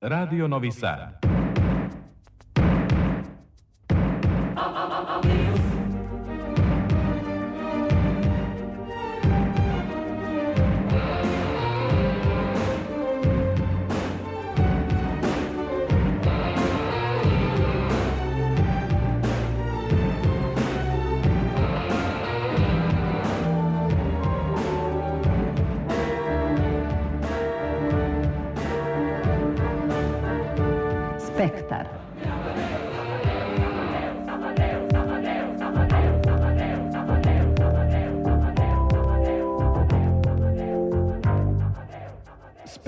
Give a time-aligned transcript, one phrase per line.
[0.00, 1.18] Radio Novi Sad.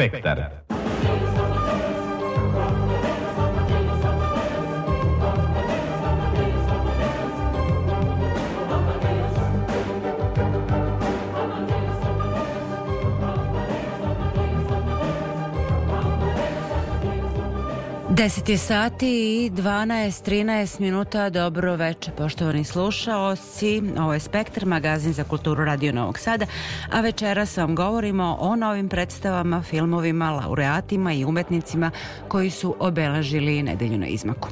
[0.00, 0.59] expect that.
[18.20, 21.30] 10 je sati i 12-13 minuta.
[21.30, 23.82] Dobro veče, poštovani slušaoci.
[23.99, 26.46] Ovo je Spektar, magazin za kulturu Radio Novog Sada,
[26.91, 31.91] a večeras vam govorimo o novim predstavama, filmovima, laureatima i umetnicima
[32.29, 34.48] koji su obeležili nedelju na izmaku.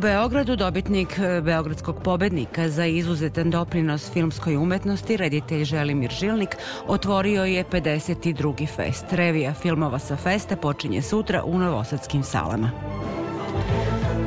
[0.00, 7.64] Beogradu dobitnik e, Beogradskog pobednika za izuzetan doprinos filmskoj umetnosti, reditelj Želimir Žilnik, otvorio je
[7.64, 8.68] 52.
[8.76, 9.04] fest.
[9.10, 12.70] Revija filmova sa festa počinje sutra u Novosadskim salama.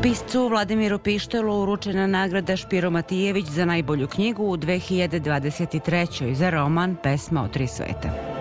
[0.02, 6.34] Piscu Vladimiru Pištelu uručena nagrada Špiro Matijević za najbolju knjigu u 2023.
[6.34, 8.33] za roman Pesma o tri sveta.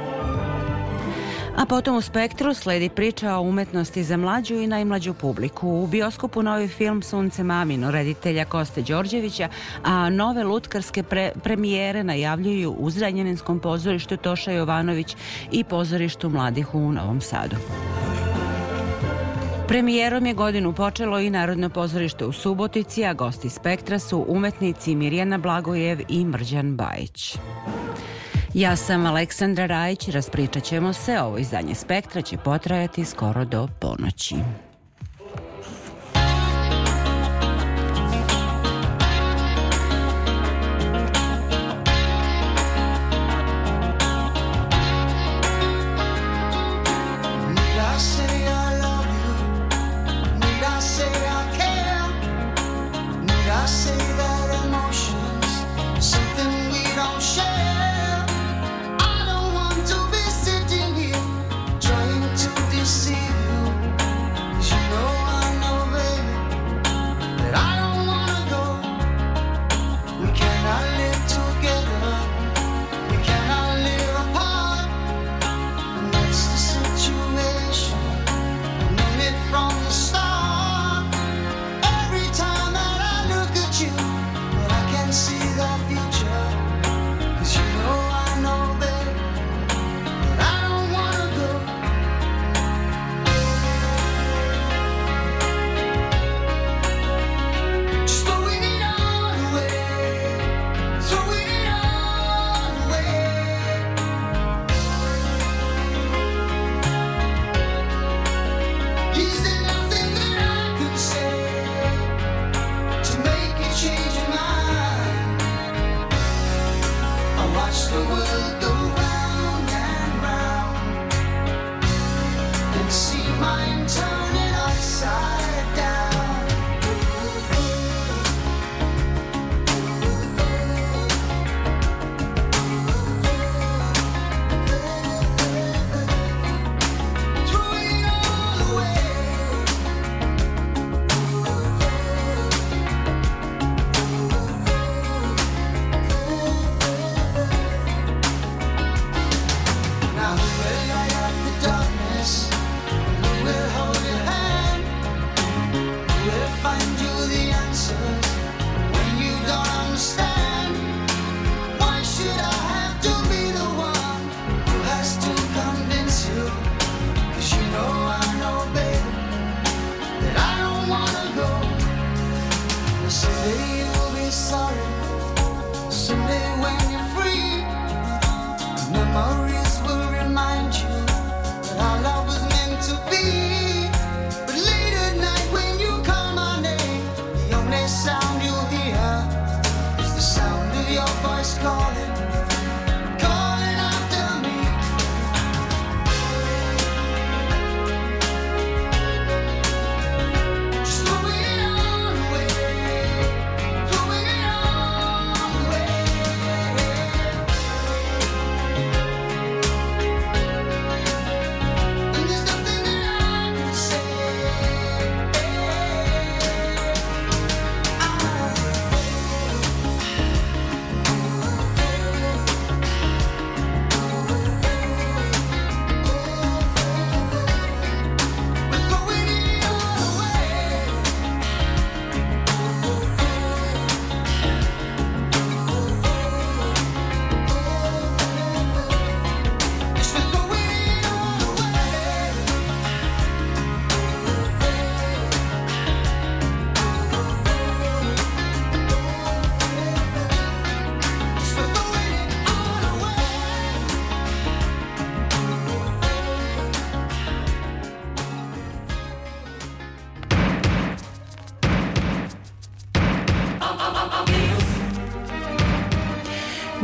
[1.57, 5.69] A potom u Spektru sledi priča o umetnosti za mlađu i najmlađu publiku.
[5.69, 9.49] U bioskopu novi film Sunce Mamino, reditelja Koste Đorđevića,
[9.85, 15.17] a nove lutkarske pre premijere najavljuju u Zranjeninskom pozorištu Toša Jovanović
[15.51, 17.57] i pozorištu mladih u Novom Sadu.
[19.69, 25.39] Premijerom je godinu počelo i Narodno pozorište u Subotici, a gosti Spektra su umetnici Mirjana
[25.39, 27.39] Blagojev i Mrđan Bajić.
[28.55, 34.35] Ja sam Aleksandra Rajić, raspričat ćemo se, ovo izdanje Spektra će potrajati skoro do ponoći.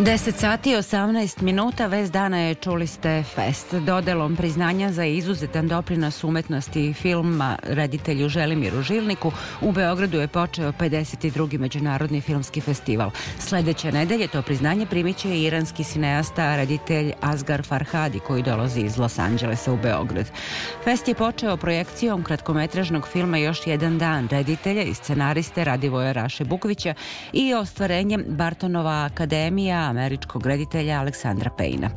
[0.09, 3.75] 10 sati 18 minuta, vez dana je čuli ste Fest.
[3.75, 11.59] Dodelom priznanja za izuzetan doprinos umetnosti filma reditelju Želimiru Žilniku u Beogradu je počeo 52.
[11.59, 13.11] Međunarodni filmski festival.
[13.39, 19.19] Sledeće nedelje to priznanje primiće i iranski sineasta reditelj Asgar Farhadi koji dolazi iz Los
[19.19, 20.27] Angelesa u Beograd.
[20.85, 26.95] Fest je počeo projekcijom kratkometražnog filma Još jedan dan reditelja i scenariste Radivoja Raše Bukvića
[27.33, 31.91] i ostvarenjem Bartonova akademija američkog reditelja Aleksandra Pejna.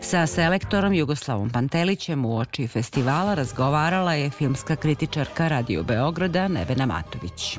[0.00, 7.58] Sa selektorom Jugoslavom Pantelićem u oči festivala razgovarala je filmska kritičarka Radio Beograda Nevena Matović.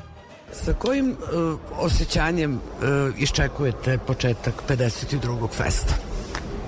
[0.52, 2.60] Sa kojim uh, osjećanjem uh,
[3.18, 5.48] iščekujete početak 52.
[5.50, 5.94] festa?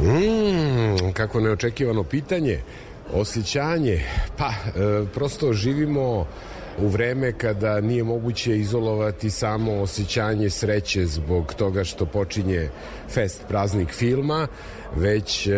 [0.01, 2.61] Mm, kako neočekivano pitanje.
[3.15, 4.05] Osjećanje,
[4.37, 6.27] pa e, prosto živimo
[6.83, 12.69] u vreme kada nije moguće izolovati samo osjećanje sreće zbog toga što počinje
[13.09, 14.47] fest praznik filma,
[14.97, 15.53] već e,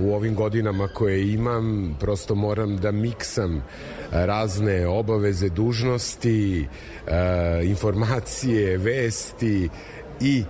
[0.00, 3.64] u ovim godinama koje imam prosto moram da miksam
[4.12, 6.66] razne obaveze, dužnosti,
[7.06, 9.68] e, informacije, vesti
[10.20, 10.44] i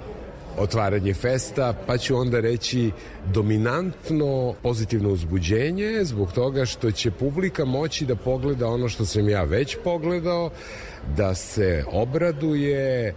[0.59, 2.91] otvaranje festa, pa ću onda reći
[3.27, 9.45] dominantno pozitivno uzbuđenje zbog toga što će publika moći da pogleda ono što sam ja
[9.45, 10.51] već pogledao,
[11.17, 13.15] da se obraduje, e,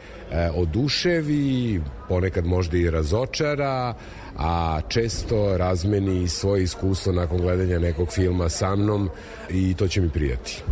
[0.55, 3.93] oduševi, ponekad možda i razočara,
[4.37, 9.09] a često razmeni svoje iskustvo nakon gledanja nekog filma sa mnom
[9.49, 10.63] i to će mi prijati.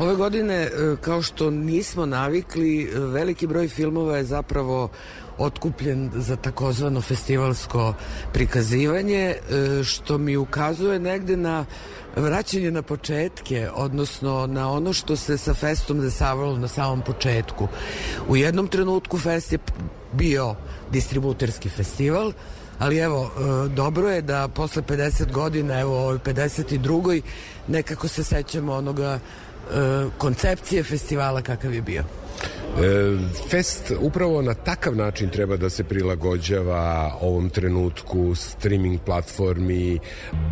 [0.00, 0.70] Ove godine, e,
[1.00, 4.88] kao što nismo navikli, e, veliki broj filmova je zapravo
[5.40, 7.94] otkupljen za takozvano festivalsko
[8.32, 11.64] prikazivanje, e, što mi ukazuje negde na
[12.16, 17.68] vraćanje na početke, odnosno na ono što se sa festom desavalo na samom početku.
[18.28, 19.58] U jednom trenutku fest je
[20.12, 20.54] bio
[20.90, 22.32] distributerski festival,
[22.78, 27.22] ali evo, e, dobro je da posle 50 godina, evo ovoj 52.
[27.68, 29.20] nekako se sećamo onoga e,
[30.18, 32.04] koncepcije festivala kakav je bio.
[32.70, 39.98] E, fest upravo na takav način treba da se prilagođava ovom trenutku streaming platformi,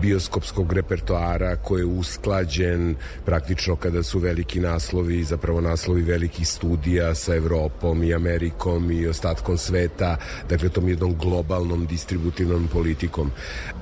[0.02, 7.34] bioskopskog repertoara koji je usklađen praktično kada su veliki naslovi, zapravo naslovi velikih studija sa
[7.34, 10.16] Evropom i Amerikom i ostatkom sveta,
[10.48, 13.30] dakle tom jednom globalnom distributivnom politikom.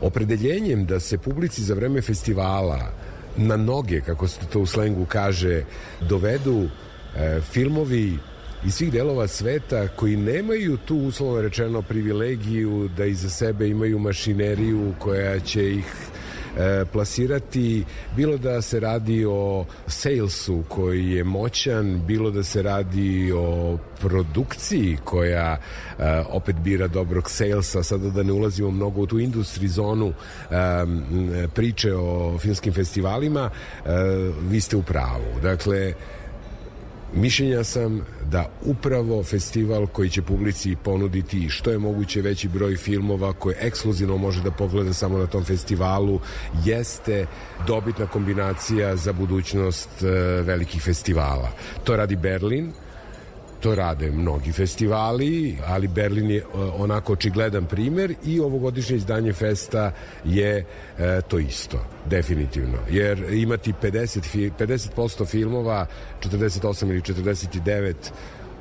[0.01, 2.93] Opredeljenjem da se publici za vreme festivala
[3.37, 5.65] na noge, kako se to u slengu kaže,
[6.01, 6.69] dovedu
[7.53, 8.19] filmovi
[8.67, 14.95] iz svih delova sveta koji nemaju tu uslovno rečeno privilegiju da iza sebe imaju mašineriju
[14.99, 15.85] koja će ih
[16.57, 17.85] e, plasirati
[18.17, 24.97] bilo da se radi o salesu koji je moćan, bilo da se radi o produkciji
[25.05, 25.57] koja
[25.99, 30.13] e, opet bira dobrog salesa, sada da ne ulazimo mnogo u tu industri zonu
[30.51, 33.91] e, priče o filmskim festivalima, e,
[34.49, 35.41] vi ste u pravu.
[35.43, 35.95] Dakle,
[37.17, 43.33] Mišljenja sam da upravo festival koji će publici ponuditi što je moguće veći broj filmova
[43.33, 46.21] koje ekskluzivno može da pogleda samo na tom festivalu
[46.65, 47.27] jeste
[47.67, 50.07] dobitna kombinacija za budućnost e,
[50.43, 51.51] velikih festivala.
[51.85, 52.73] To radi Berlin,
[53.61, 56.45] To rade mnogi festivali, ali Berlin je e,
[56.79, 59.93] onako očigledan primer i ovogodišnje izdanje festa
[60.25, 60.65] je
[60.99, 62.79] e, to isto, definitivno.
[62.91, 65.87] Jer imati 50, 50% filmova,
[66.21, 67.95] 48 ili 49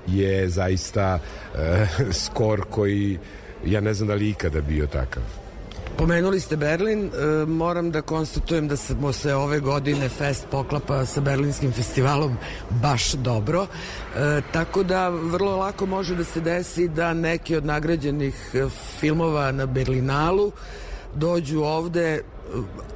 [0.07, 1.19] je zaista
[1.55, 1.87] e,
[2.23, 3.19] skor koji
[3.65, 5.44] ja ne znam da li ikada bio takav.
[5.97, 11.21] Pomenuli ste Berlin, e, moram da konstatujem da smo se ove godine fest poklapa sa
[11.21, 12.37] Berlinskim festivalom
[12.69, 13.67] baš dobro,
[14.15, 18.65] e, tako da vrlo lako može da se desi da neki od nagrađenih e,
[18.99, 20.51] filmova na Berlinalu
[21.15, 22.21] dođu ovde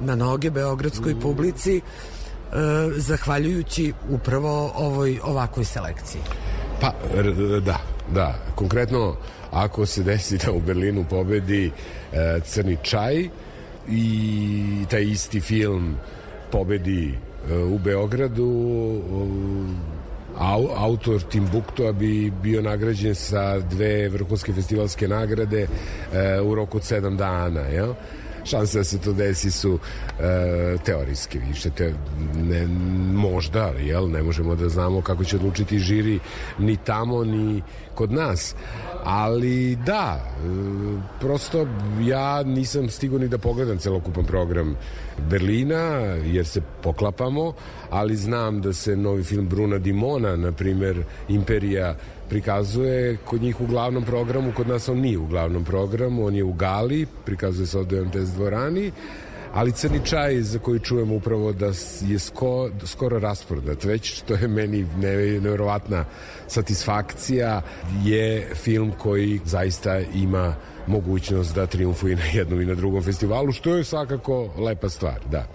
[0.00, 1.80] na noge beogradskoj publici
[2.96, 6.20] zahvaljujući upravo ovoj ovakvoj selekciji.
[6.80, 6.92] Pa,
[7.60, 7.78] da,
[8.14, 8.34] da.
[8.54, 9.16] Konkretno,
[9.50, 11.99] ako se desi da u Berlinu pobedi e,
[12.44, 13.28] Crni čaj
[13.88, 15.96] i taj isti film
[16.52, 17.14] pobedi
[17.50, 18.50] e, u Beogradu
[20.38, 25.66] au, autor Timbuktua bi bio nagrađen sa dve vrhunske festivalske nagrade
[26.44, 27.94] u roku od sedam dana, jel?
[28.44, 29.78] Šanse da se to desi su
[30.20, 31.94] e, teorijske više te,
[32.36, 32.66] ne,
[33.14, 36.18] možda, jel, ne možemo da znamo kako će odlučiti žiri
[36.58, 37.62] ni tamo ni
[37.94, 38.54] kod nas.
[39.04, 40.48] Ali da e,
[41.20, 41.66] prosto
[42.00, 44.76] ja nisam stigao ni da pogledam celokupan program
[45.30, 45.82] Berlina
[46.24, 47.52] jer se poklapamo
[47.90, 51.94] ali znam da se novi film Bruna Dimona na primer Imperija
[52.30, 56.44] prikazuje kod njih u glavnom programu, kod nas on nije u glavnom programu, on je
[56.44, 58.92] u Gali, prikazuje se od MTS dvorani,
[59.52, 61.72] ali crni čaj za koji čujemo upravo da
[62.06, 66.04] je sko, skoro rasprodat već što je meni nevjerovatna
[66.46, 67.62] satisfakcija
[68.04, 70.54] je film koji zaista ima
[70.86, 75.46] mogućnost da triumfuje na jednom i na drugom festivalu što je svakako lepa stvar, da.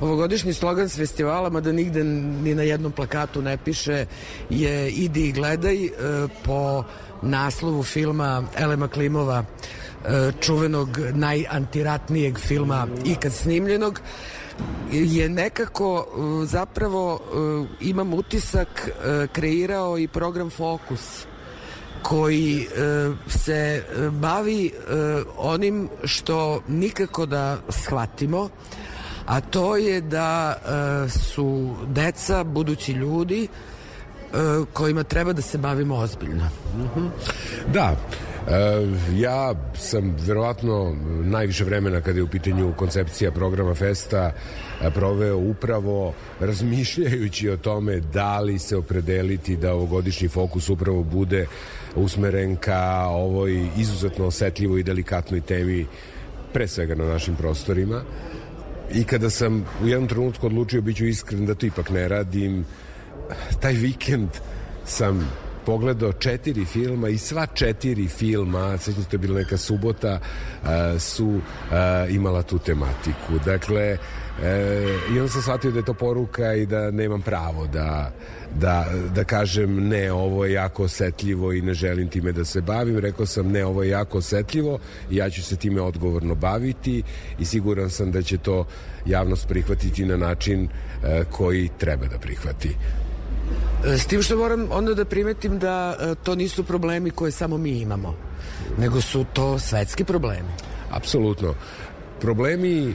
[0.00, 4.06] Ovogodišnji slogan s festivala, mada nigde ni na jednom plakatu ne piše,
[4.50, 5.90] je idi i gledaj e,
[6.44, 6.84] po
[7.22, 14.00] naslovu filma Elema Klimova e, čuvenog najantiratnijeg filma ikad snimljenog.
[14.92, 17.20] Je nekako e, zapravo
[17.80, 18.90] imam utisak
[19.32, 21.26] kreirao i program Fokus
[22.02, 22.66] koji
[23.26, 24.72] se bavi
[25.36, 28.48] onim što nikako da shvatimo
[29.30, 34.36] a to je da e, su deca budući ljudi e,
[34.72, 36.48] kojima treba da se bavimo ozbiljno.
[36.76, 37.08] -hmm.
[37.72, 37.96] Da,
[38.48, 44.32] e, ja sam verovatno najviše vremena kada je u pitanju koncepcija programa Festa
[44.94, 51.46] proveo upravo razmišljajući o tome da li se opredeliti da ovogodišnji fokus upravo bude
[51.96, 55.86] usmeren ka ovoj izuzetno osetljivoj i delikatnoj temi
[56.52, 58.02] pre svega na našim prostorima
[58.94, 62.64] i kada sam u jednom trenutku odlučio, bit ću iskren da to ipak ne radim,
[63.60, 64.30] taj vikend
[64.84, 65.30] sam
[65.66, 70.20] pogledao četiri filma i sva četiri filma, sećam se to je bila neka subota,
[70.98, 71.40] su
[72.08, 73.38] imala tu tematiku.
[73.44, 73.98] Dakle,
[74.42, 78.12] E, I onda sam shvatio da je to poruka i da nemam pravo da,
[78.54, 82.98] da, da kažem ne, ovo je jako osetljivo i ne želim time da se bavim.
[82.98, 84.78] Rekao sam ne, ovo je jako osetljivo
[85.10, 87.02] i ja ću se time odgovorno baviti
[87.38, 88.66] i siguran sam da će to
[89.06, 90.68] javnost prihvatiti na način
[91.04, 92.76] e, koji treba da prihvati.
[93.86, 97.58] E, s tim što moram onda da primetim da e, to nisu problemi koje samo
[97.58, 98.14] mi imamo,
[98.78, 100.48] nego su to svetski problemi.
[100.90, 101.54] Apsolutno.
[102.20, 102.94] Problemi e,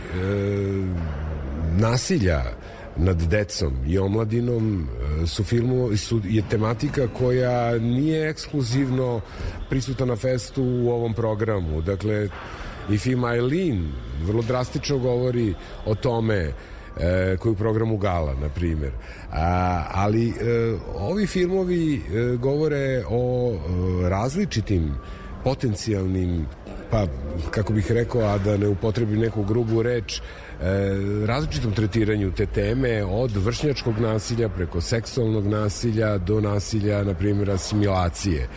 [1.77, 2.43] nasilja
[2.97, 4.87] nad decom i omladinom
[5.23, 9.21] e, su filmu su, je tematika koja nije ekskluzivno
[9.69, 11.81] prisutna na festu u ovom programu.
[11.81, 12.29] Dakle,
[12.89, 13.91] i film Eileen
[14.23, 15.53] vrlo drastično govori
[15.85, 16.53] o tome
[16.97, 18.91] e, koji u programu Gala, na primjer.
[19.31, 20.33] A, ali e,
[20.95, 24.95] ovi filmovi e, govore o e, različitim
[25.43, 26.45] potencijalnim
[26.95, 27.07] pa
[27.51, 30.21] kako bih rekao, a da ne upotrebim neku grubu reč, e,
[31.25, 38.47] različitom tretiranju te teme od vršnjačkog nasilja preko seksualnog nasilja do nasilja, na primjer, asimilacije.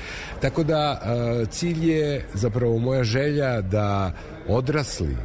[0.41, 4.13] Tako da e, cilj je zapravo moja želja da
[4.49, 5.17] odrasli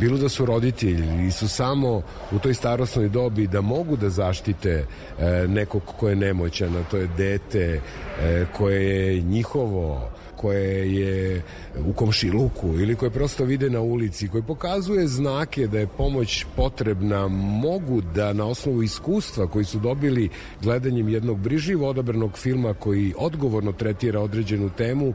[0.00, 2.02] bilo da su roditelji ili su samo
[2.32, 4.84] u toj starosnoj dobi da mogu da zaštite
[5.18, 7.80] e, nekog ko je nemoćan, a to je dete
[8.20, 11.42] e, koje je njihovo koje je
[11.86, 17.28] u komšiluku ili koje prosto vide na ulici, koji pokazuje znake da je pomoć potrebna,
[17.28, 20.28] mogu da na osnovu iskustva koji su dobili
[20.62, 25.14] gledanjem jednog briživo odabranog filma koji odgovorno tretira određenu temu,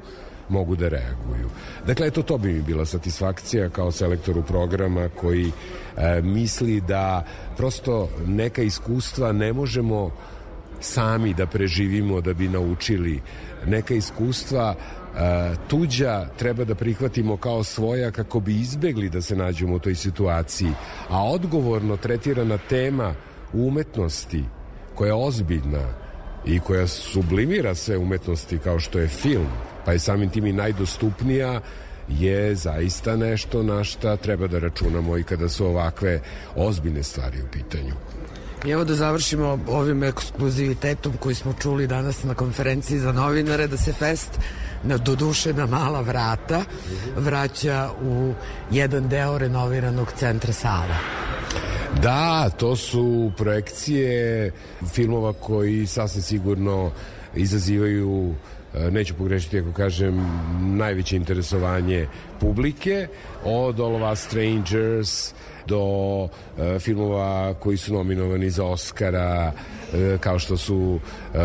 [0.49, 1.49] mogu da reaguju.
[1.87, 5.51] Dakle, eto, to bi mi bila satisfakcija kao selektoru programa koji
[5.97, 7.25] e, misli da
[7.57, 10.11] prosto neka iskustva ne možemo
[10.79, 13.21] sami da preživimo da bi naučili
[13.65, 14.75] neka iskustva
[15.67, 20.71] tuđa treba da prihvatimo kao svoja kako bi izbegli da se nađemo u toj situaciji.
[21.09, 23.13] A odgovorno tretirana tema
[23.53, 24.43] umetnosti
[24.95, 25.93] koja je ozbiljna
[26.45, 29.47] i koja sublimira sve umetnosti kao što je film,
[29.85, 31.61] pa je samim tim i najdostupnija,
[32.09, 36.21] je zaista nešto na šta treba da računamo i kada su ovakve
[36.55, 37.93] ozbiljne stvari u pitanju.
[38.65, 43.77] I evo da završimo ovim ekskluzivitetom koji smo čuli danas na konferenciji za novinare, da
[43.77, 44.39] se fest
[44.83, 46.63] na doduše na mala vrata
[47.17, 48.33] vraća u
[48.71, 50.97] jedan deo renoviranog centra Sava.
[52.01, 54.51] Da, to su projekcije
[54.93, 56.91] filmova koji sasvim sigurno
[57.35, 58.35] izazivaju
[58.91, 60.25] neću pogrešiti ako kažem
[60.77, 62.07] najveće interesovanje
[62.39, 63.07] publike
[63.43, 65.33] od All of Us Strangers
[65.67, 65.83] do
[66.23, 66.29] uh,
[66.79, 71.39] filmova koji su nominovani za Oscara uh, kao što su uh,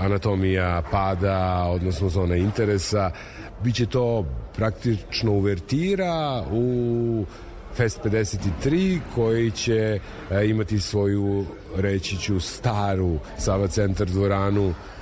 [0.00, 3.10] Anatomija pada, odnosno Zona interesa.
[3.64, 4.24] Biće to
[4.56, 7.24] praktično uvertira u
[7.76, 10.00] Fest 53 koji će
[10.30, 11.44] e, imati svoju
[11.76, 14.95] reći ću staru Sava centar dvoranu e,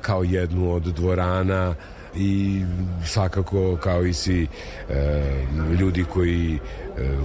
[0.00, 1.74] kao jednu od dvorana
[2.16, 2.62] i
[3.04, 4.46] svakako kao i svi
[4.90, 5.22] e,
[5.80, 6.58] ljudi koji e,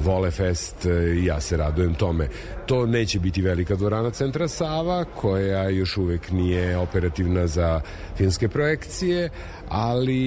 [0.04, 2.28] vole fest e, ja se radujem tome.
[2.66, 7.82] To neće biti velika dvorana centra Sava koja još uvek nije operativna za
[8.18, 9.30] filmske projekcije,
[9.70, 10.20] ali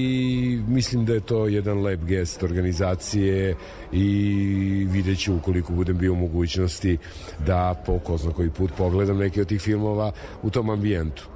[0.69, 3.57] mislim da je to jedan lep gest organizacije
[3.93, 6.99] i vidjet ću ukoliko budem bio u mogućnosti
[7.47, 11.32] da po ko zna koji put pogledam neki od tih filmova u tom ambijentu.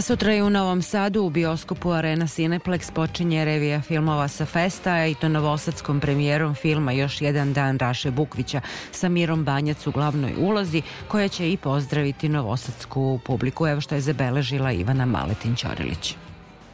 [0.00, 5.14] Sutra je u Novom Sadu u bioskopu Arena Cineplex počinje revija filmova sa festa i
[5.14, 8.60] to novosadskom premijerom filma Još jedan dan Raše Bukvića
[8.92, 13.66] sa Mirom Banjac u glavnoj ulozi koja će i pozdraviti novosadsku publiku.
[13.66, 16.14] Evo što je zabeležila Ivana Maletin-Ćorilić.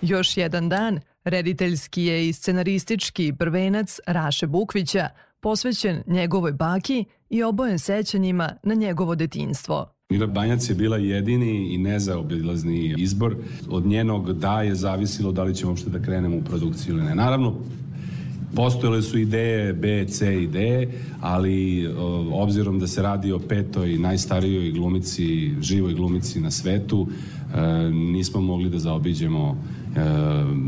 [0.02, 5.08] Još jedan dan, rediteljski je i scenaristički prvenac Raše Bukvića,
[5.40, 9.95] posvećen njegovoj baki i obojen sećanjima na njegovo detinstvo.
[10.10, 13.36] Mira Banjac je bila jedini i nezaobilazni izbor.
[13.70, 17.14] Od njenog da je zavisilo da li ćemo uopšte da krenemo u produkciju ili ne.
[17.14, 17.54] Naravno,
[18.54, 20.88] postojale su ideje B, C i D,
[21.20, 21.88] ali
[22.32, 27.08] obzirom da se radi o petoj najstarijoj glumici, živoj glumici na svetu,
[27.54, 29.56] e, nismo mogli da zaobiđemo,
[29.96, 30.00] e,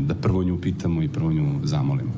[0.07, 2.11] da prvo nju pitamo i prvo nju zamolimo.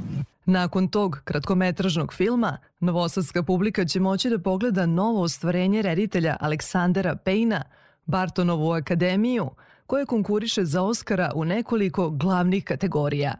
[0.45, 7.63] Nakon tog kratkometražnog filma, novosadska publika će moći da pogleda novo ostvarenje reditelja Aleksandera Pejna,
[8.05, 9.49] Bartonovu akademiju,
[9.87, 13.33] koje konkuriše za Oscara u nekoliko glavnih kategorija,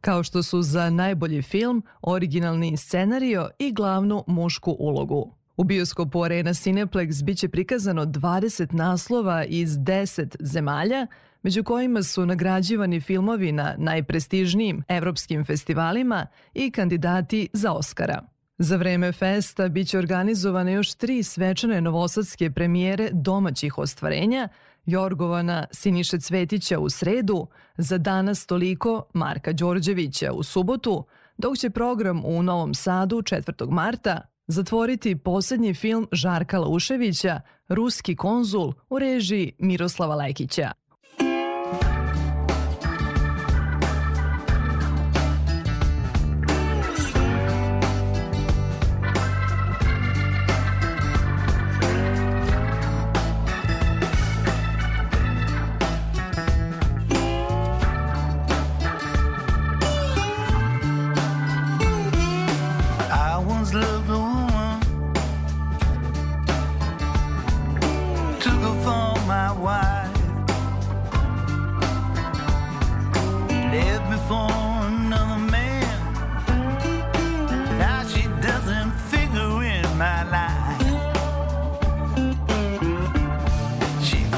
[0.00, 5.34] kao što su za najbolji film, originalni scenario i glavnu mušku ulogu.
[5.56, 11.06] U bioskopu Arena Cineplex biće prikazano 20 naslova iz 10 zemalja,
[11.42, 18.22] među kojima su nagrađivani filmovi na najprestižnijim evropskim festivalima i kandidati za Oscara.
[18.58, 24.48] Za vreme festa biće organizovane još tri svečane novosadske premijere domaćih ostvarenja,
[24.86, 27.46] Jorgovana Siniše Cvetića u sredu,
[27.76, 31.04] za danas toliko Marka Đorđevića u subotu,
[31.36, 33.70] dok će program u Novom Sadu 4.
[33.70, 40.72] marta zatvoriti poslednji film Žarka Lauševića, Ruski konzul u režiji Miroslava Lekića.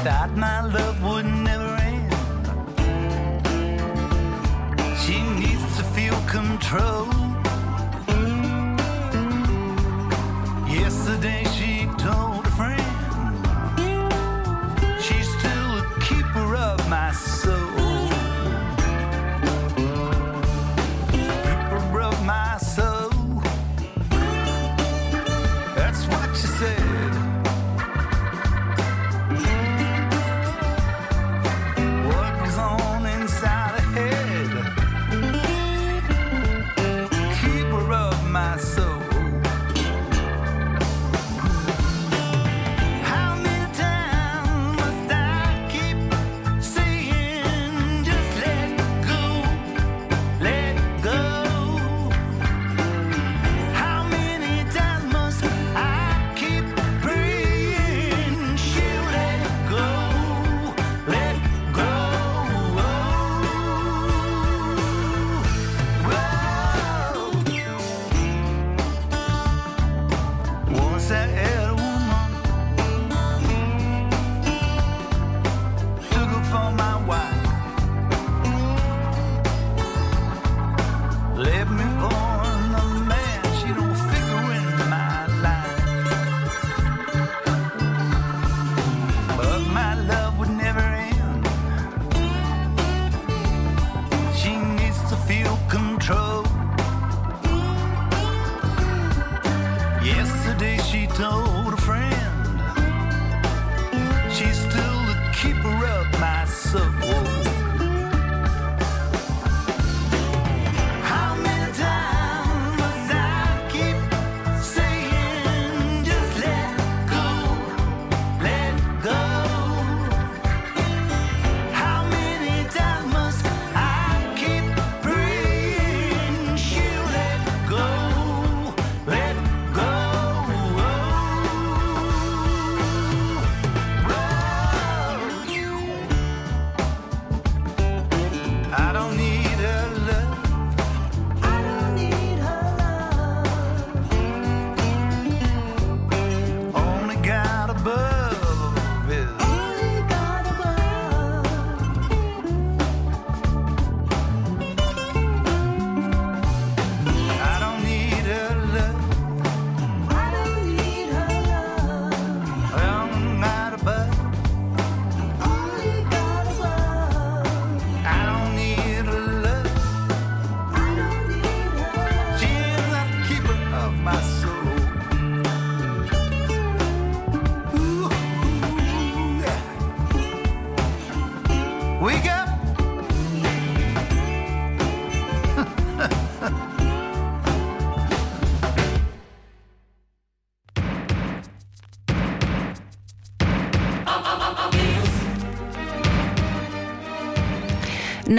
[0.03, 2.11] thought my love would never end.
[4.97, 7.10] She needs to feel control.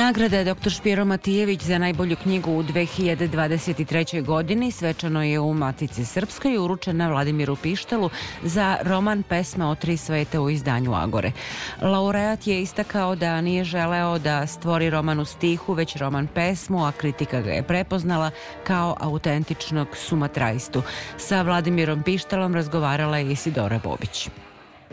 [0.03, 0.71] Nagrada dr.
[0.71, 4.25] Špiro Matijević za najbolju knjigu u 2023.
[4.25, 8.11] godini svečano je u Matici Srpskoj uručena Vladimiru Pištelu
[8.43, 11.33] za roman Pesma o tri svete u izdanju Agore.
[11.81, 16.93] Laureat je istakao da nije želeo da stvori roman u stihu, već roman pesmu, a
[16.93, 18.31] kritika ga je prepoznala
[18.65, 20.83] kao autentičnog sumatrajstu.
[21.19, 24.29] Sa Vladimirom Pištelom razgovarala je Isidora Bobić.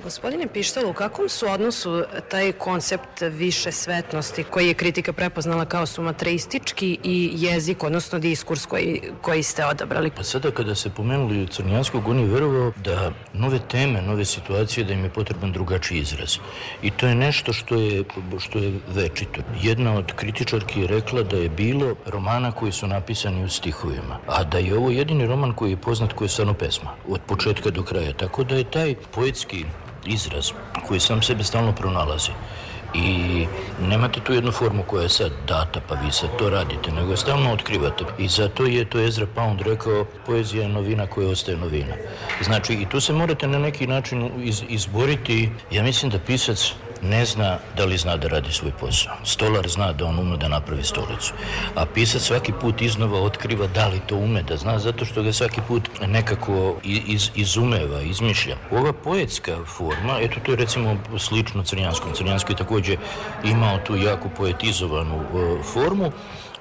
[0.03, 5.85] Gospodine Pištalu, u kakvom su odnosu taj koncept više svetnosti koji je kritika prepoznala kao
[5.85, 10.11] sumatreistički i jezik, odnosno diskurs koji, koji ste odabrali?
[10.15, 14.93] Pa sada kada se pomenuli Crnjanskog, on je verovao da nove teme, nove situacije, da
[14.93, 16.37] im je potreban drugačiji izraz.
[16.81, 18.03] I to je nešto što je,
[18.39, 19.41] što je večito.
[19.61, 24.43] Jedna od kritičarki je rekla da je bilo romana koji su napisani u stihovima, a
[24.43, 27.83] da je ovo jedini roman koji je poznat koji je stvarno pesma, od početka do
[27.83, 28.13] kraja.
[28.13, 29.65] Tako da je taj poetski
[30.09, 30.51] izraz
[30.87, 32.31] koji sam sebe stalno pronalazi.
[32.93, 33.45] I
[33.81, 37.53] nemate tu jednu formu koja je sad data, pa vi sad to radite, nego stalno
[37.53, 38.03] otkrivate.
[38.17, 41.93] I zato je to Ezra Pound rekao, poezija je novina koja ostaje novina.
[42.41, 45.49] Znači, i tu se morate na neki način iz, izboriti.
[45.71, 49.13] Ja mislim da pisac ne zna da li zna da radi svoj posao.
[49.23, 51.33] Stolar zna da on ume da napravi stolicu.
[51.75, 55.33] A pisac svaki put iznova otkriva da li to ume da zna, zato što ga
[55.33, 58.57] svaki put nekako iz, izumeva, izmišlja.
[58.71, 62.13] Ova poetska forma, eto to je recimo slično Crnjanskom.
[62.13, 62.97] Crnjansko je takođe
[63.43, 66.11] imao tu jako poetizovanu uh, formu,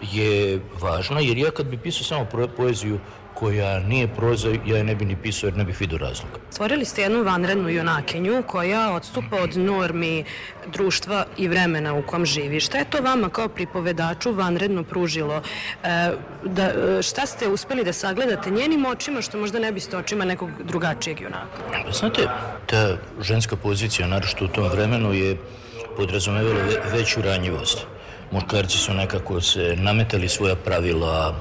[0.00, 2.98] je važna, jer ja kad bi pisao samo poeziju
[3.38, 6.28] koja nije proza, ja je ne bi ni pisao jer ne bih vidio razlog.
[6.50, 10.24] Stvorili ste jednu vanrednu junakinju koja odstupa od normi
[10.72, 12.60] društva i vremena u kom živi.
[12.60, 15.42] Šta je to vama kao pripovedaču vanredno pružilo?
[15.84, 16.10] E,
[16.44, 16.72] da,
[17.02, 21.92] šta ste uspeli da sagledate njenim očima što možda ne biste očima nekog drugačijeg junaka?
[21.92, 22.26] Znate,
[22.66, 25.36] ta ženska pozicija, naravno u tom vremenu, je
[25.96, 26.60] podrazumevala
[26.92, 27.86] veću ranjivost.
[28.30, 31.34] Muškarci su nekako se nametali svoja pravila,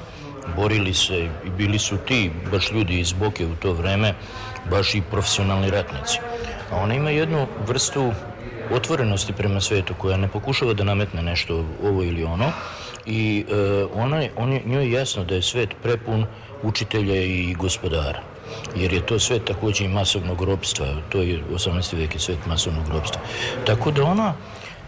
[0.55, 4.13] borili se i bili su ti baš ljudi iz Boke u to vreme,
[4.69, 6.19] baš i profesionalni ratnici.
[6.71, 8.11] A ona ima jednu vrstu
[8.71, 12.51] otvorenosti prema svetu koja ne pokušava da nametne nešto ovo ili ono
[13.05, 16.25] i e, ona, on njoj je jasno da je svet prepun
[16.63, 18.21] učitelja i gospodara
[18.75, 21.97] jer je to svet takođe i masovnog robstva, to je 18.
[21.97, 23.21] vek je svet masovnog robstva.
[23.65, 24.33] Tako da ona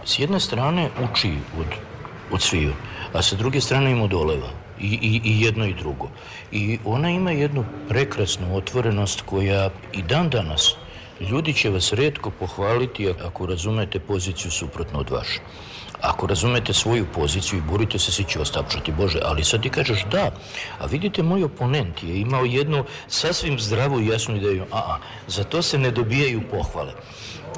[0.06, 1.68] s jedne strane uči od,
[2.32, 2.74] od sviju,
[3.14, 4.50] a sa druge strane im odoleva
[4.82, 6.10] i, i, i jedno i drugo.
[6.52, 10.76] I ona ima jednu prekrasnu otvorenost koja i dan danas
[11.20, 15.40] ljudi će vas redko pohvaliti ako razumete poziciju suprotno od vaše.
[16.02, 19.70] Ako razumete svoju poziciju i borite se, svi će vas tapšati, Bože, ali sad ti
[19.70, 20.32] kažeš da,
[20.80, 25.44] a vidite, moj oponent je imao jednu sasvim zdravu i jasnu ideju, a, a, za
[25.44, 26.94] to se ne dobijaju pohvale.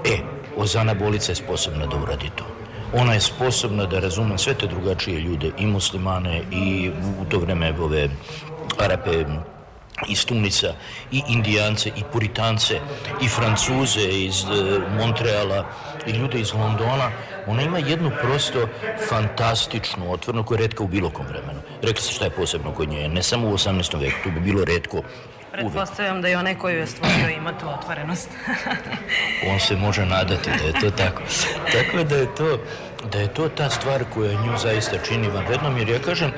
[0.05, 0.17] E,
[0.57, 2.60] Ozana Bolica je sposobna da uradi to.
[2.93, 7.73] Ona je sposobna da razume sve te drugačije ljude, i muslimane, i u to vreme
[7.79, 8.09] ove
[8.79, 9.25] Arape,
[10.07, 10.73] iz Tunica,
[11.11, 12.79] i Indijance, i Puritance,
[13.21, 15.65] i Francuze iz e, Montreala,
[16.07, 17.11] i ljude iz Londona.
[17.47, 18.67] Ona ima jednu prosto
[19.09, 21.59] fantastičnu otvornu koja je redka u bilo kom vremenu.
[21.81, 23.99] Rekli se šta je posebno kod nje, ne samo u 18.
[23.99, 25.01] veku, to bi bilo redko
[25.51, 28.29] Pretpostavljam da i onaj koji je stvorio ima tu otvorenost.
[29.51, 31.21] On se može nadati da je to tako.
[31.71, 32.59] Tako da je to,
[33.11, 36.31] da je to ta stvar koja nju zaista čini vanrednom, jer ja kažem,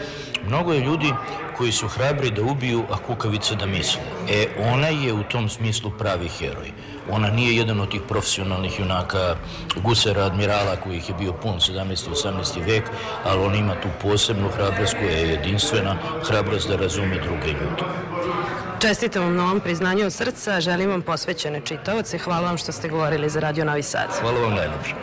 [0.48, 1.14] mnogo je ljudi
[1.58, 4.02] koji su hrabri da ubiju, a kukavica da misle.
[4.30, 6.72] E, ona je u tom smislu pravi heroj.
[7.10, 9.36] Ona nije jedan od tih profesionalnih junaka
[9.76, 12.08] gusera, admirala kojih je bio pun 17.
[12.08, 12.66] i 18.
[12.66, 12.84] vek,
[13.24, 15.96] ali on ima tu posebnu hrabrost koja je jedinstvena,
[16.28, 17.84] hrabrost da razume druge ljude.
[18.88, 22.90] Čestitam vam na ovom priznanju od srca, želim vam posvećene čitaoce, hvala vam što ste
[22.90, 24.08] govorili za Radio Novi Sad.
[24.22, 24.94] Hvala vam najlepše.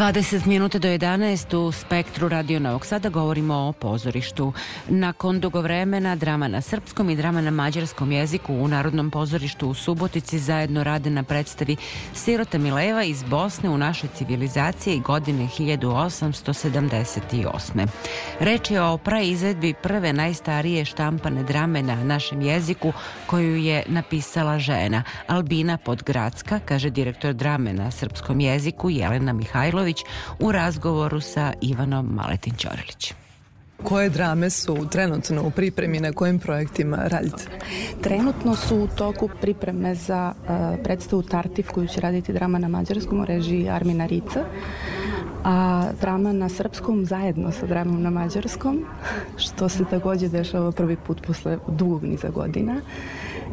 [0.00, 4.52] 20 minuta do 11 u Spektru Radio Novog Sada govorimo o pozorištu.
[4.88, 9.74] Nakon dugo vremena drama na srpskom i drama na mađarskom jeziku u Narodnom pozorištu u
[9.74, 11.76] Subotici zajedno rade na predstavi
[12.14, 17.86] Sirota Mileva iz Bosne u našoj civilizaciji godine 1878.
[18.38, 22.92] Reč je o praizvedbi prve najstarije štampane drame na našem jeziku
[23.26, 30.04] koju je napisala žena Albina Podgradska, kaže direktor drame na srpskom jeziku Jelena Mihajlo Pavlović
[30.40, 33.14] u razgovoru sa Ivanom Maletin Ćorilić.
[33.82, 37.44] Koje drame su trenutno u pripremi, na kojim projektima radite?
[38.00, 40.50] Trenutno su u toku pripreme za uh,
[40.84, 44.44] predstavu Tartif koju će raditi drama na mađarskom u režiji Armina Rica
[45.44, 48.84] a drama na srpskom zajedno sa dramom na mađarskom,
[49.36, 52.80] što se takođe dešava prvi put posle dugog niza godina.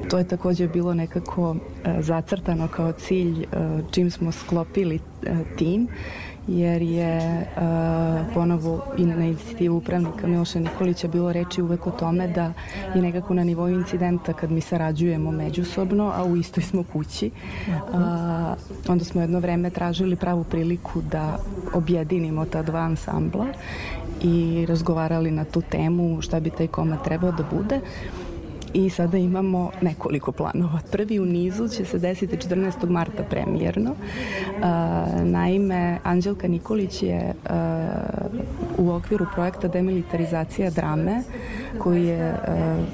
[0.10, 3.46] To je takođe bilo nekako e, zacrtano kao cilj e,
[3.92, 5.88] čim smo sklopili e, tim
[6.48, 12.28] jer je uh, ponovo i na inicijativu upravnika Miloša Nikolića bilo reči uvek o tome
[12.28, 12.54] da
[12.96, 17.32] je nekako na nivou incidenta kad mi sarađujemo međusobno, a u istoj smo kući.
[17.68, 18.00] Uh,
[18.88, 21.38] onda smo jedno vreme tražili pravu priliku da
[21.74, 23.46] objedinimo ta dva ansambla
[24.22, 27.76] i razgovarali na tu temu šta bi taj komad trebao da bude.
[27.76, 28.27] Uh,
[28.74, 30.80] i sada imamo nekoliko planova.
[30.92, 32.90] Prvi u nizu će se desiti 14.
[32.90, 33.96] marta premijerno.
[35.24, 37.34] naime, Anđelka Nikolić je
[38.78, 41.24] u okviru projekta demilitarizacija drame
[41.80, 42.36] koji je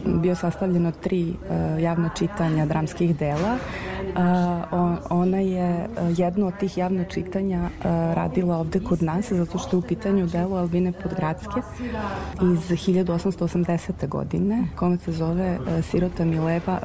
[0.05, 1.33] bio sastavljen od tri
[1.79, 3.57] javna čitanja dramskih dela
[5.09, 7.69] ona je jedno od tih javno čitanja
[8.13, 11.61] radila ovde kod nas zato što je u pitanju delo Albine Podgradske
[12.41, 14.07] iz 1880.
[14.07, 16.79] godine kome se zove Sirota Mileva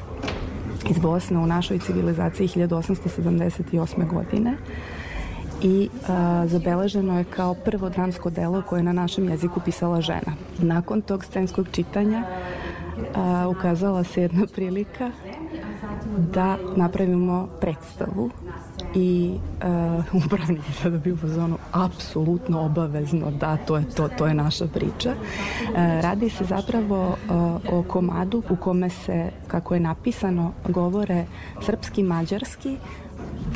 [0.91, 4.09] iz Bosne u našoj civilizaciji 1878.
[4.09, 4.57] godine
[5.62, 10.33] i a, zabeleženo je kao prvo dramsko delo koje je na našem jeziku pisala žena.
[10.59, 12.25] Nakon tog scenskog čitanja
[13.14, 15.11] a, ukazala se jedna prilika
[16.16, 18.30] da napravimo predstavu
[18.94, 19.34] i
[20.14, 24.34] uh, upravnik je sada bio u zonu apsolutno obavezno da to je to, to je
[24.34, 25.11] naša priča.
[25.11, 31.26] Uh, radi se zapravo uh, o komadu u kome se, kako je napisano, govore
[31.62, 32.76] srpski, mađarski,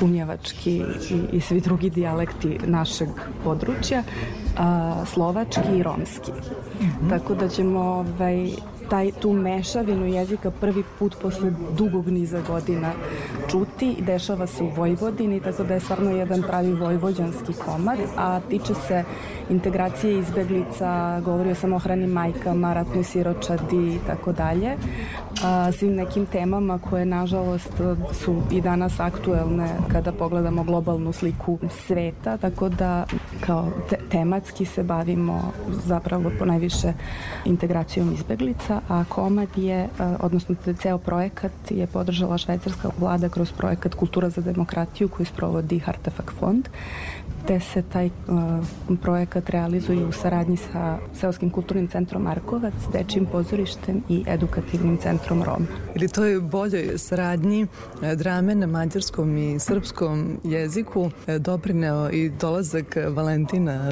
[0.01, 3.09] bunjevački i, i svi drugi dijalekti našeg
[3.45, 4.03] područja,
[4.59, 6.33] a, slovački i romski.
[6.33, 7.11] Mm -hmm.
[7.11, 8.51] Tako da ćemo ovaj,
[8.93, 12.93] taj, tu mešavinu jezika prvi put posle dugog niza godina
[13.51, 13.97] čuti.
[14.01, 19.05] Dešava se u Vojvodini, tako da je stvarno jedan pravi vojvođanski komad, a tiče se
[19.51, 24.77] integracije izbeglica, govori o samohranim majkama, ratnoj siročadi i tako dalje.
[25.79, 27.73] Svim nekim temama koje, nažalost,
[28.13, 33.05] su i danas aktuelne kada pogledamo globalnu sliku sveta, tako da
[33.47, 35.53] kao te tematski se bavimo
[35.87, 36.93] zapravo po najviše
[37.45, 39.89] integracijom izbeglica, a komad je,
[40.21, 46.33] odnosno ceo projekat je podržala švajcarska vlada kroz projekat Kultura za demokratiju koji sprovodi Hartefak
[46.39, 46.69] fond
[47.47, 54.03] te se taj uh, projekat realizuje u saradnji sa Seoskim kulturnim centrom Markovac, Dečim pozorištem
[54.09, 55.67] i edukativnim centrom Rom.
[55.95, 57.67] Ili to je boljoj saradnji
[58.03, 63.32] e, drame na mađarskom i srpskom jeziku e, doprineo i dolazak Valentina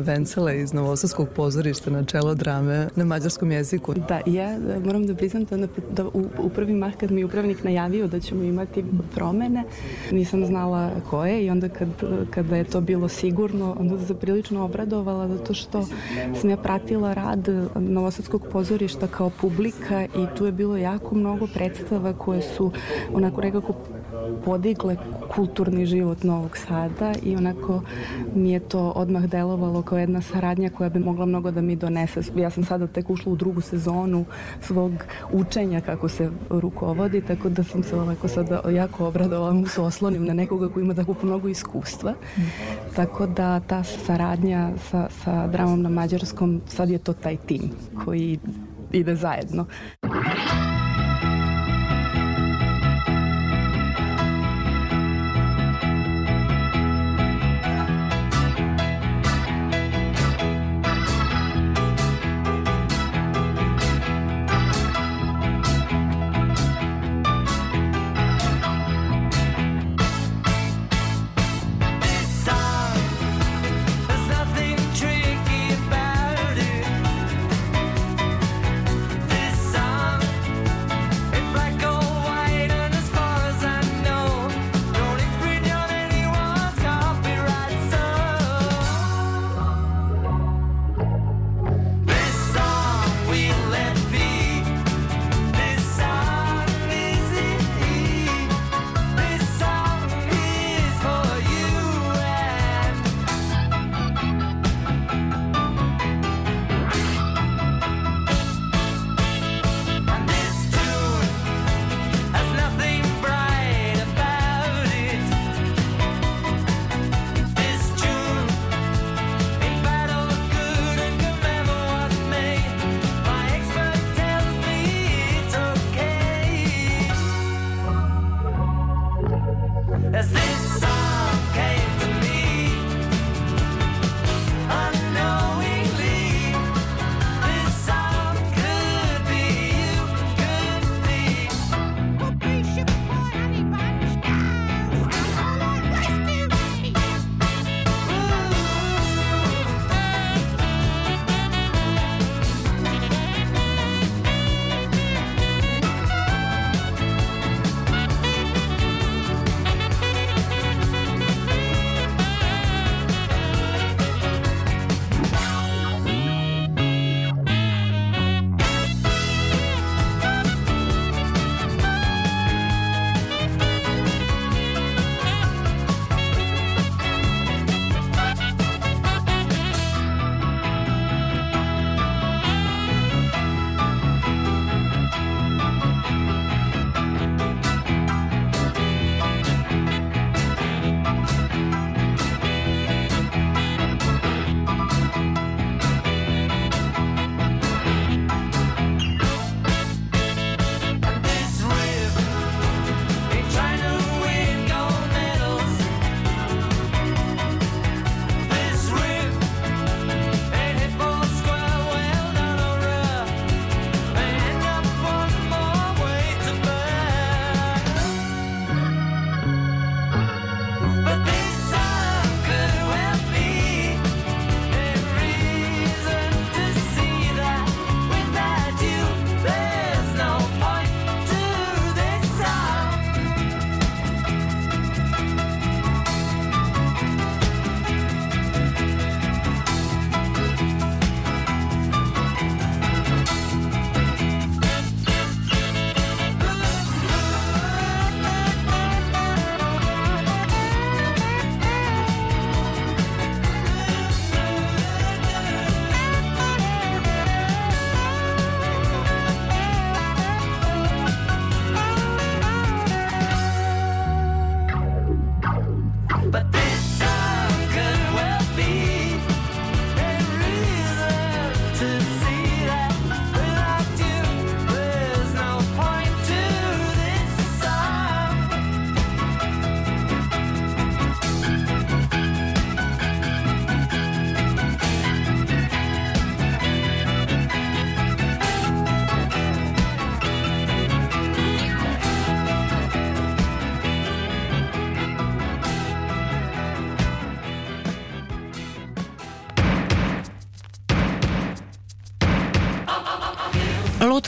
[0.01, 3.95] Vencela iz Novosadskog pozorišta na čelo drame na mađarskom jeziku?
[3.95, 5.57] Da, ja moram da priznam da,
[5.91, 9.65] da u, u prvi mah kad mi upravnik najavio da ćemo imati promene,
[10.13, 11.89] nisam znala koje i onda kad,
[12.31, 15.87] kada je to bilo sigurno onda se prilično obradovala zato što
[16.41, 22.13] sam ja pratila rad Novosadskog pozorišta kao publika i tu je bilo jako mnogo predstava
[22.13, 22.73] koje su
[23.13, 23.75] onako nekako
[24.45, 24.97] podigle
[25.35, 27.83] kulturni život Novog Sada i onako
[28.35, 32.21] mi je to odmah delovalo kao jedna saradnja koja bi mogla mnogo da mi donese.
[32.37, 34.25] Ja sam sada tek ušla u drugu sezonu
[34.61, 34.93] svog
[35.33, 40.25] učenja kako se rukovodi, tako da sam se ovako sada jako obradovala mu se oslonim
[40.25, 42.15] na nekoga koji ima tako mnogo iskustva.
[42.97, 47.71] Tako da ta saradnja sa, sa dramom na mađarskom, sad je to taj tim
[48.05, 48.39] koji
[48.93, 49.67] ide zajedno.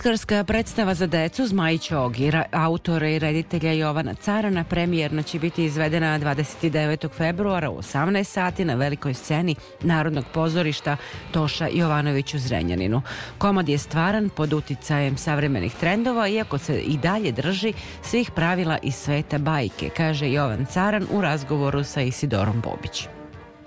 [0.03, 6.18] Lutkarska predstava za decu Zmajić Ogi, autora i reditelja Jovana Carana, premijerna će biti izvedena
[6.18, 7.09] 29.
[7.16, 10.96] februara u 18 sati na velikoj sceni Narodnog pozorišta
[11.32, 13.03] Toša Jovanović u Zrenjaninu.
[13.38, 17.72] Komad je stvaran pod uticajem savremenih trendova, iako se i dalje drži
[18.03, 23.09] svih pravila iz sveta bajke, kaže Jovan Caran u razgovoru sa Isidorom Bobić.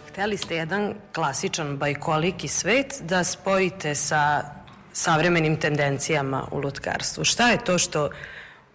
[0.10, 4.56] Hteli ste jedan klasičan bajkoliki svet da spojite sa
[4.96, 7.24] savremenim tendencijama u lutkarstvu.
[7.24, 8.10] Šta je to što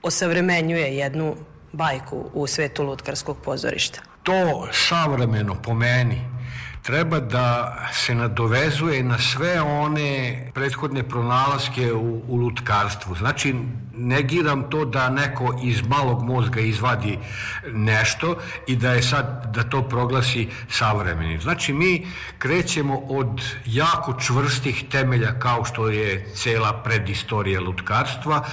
[0.03, 1.37] osavremenjuje jednu
[1.73, 4.01] bajku u svetu lutkarskog pozorišta?
[4.23, 6.21] To savremeno po meni
[6.83, 13.15] treba da se nadovezuje na sve one prethodne pronalaske u, u lutkarstvu.
[13.15, 13.55] Znači,
[13.95, 17.19] negiram to da neko iz malog mozga izvadi
[17.73, 21.41] nešto i da je sad, da to proglasi savremenim.
[21.41, 22.07] Znači, mi
[22.39, 28.45] krećemo od jako čvrstih temelja kao što je cela predistorija lutkarstva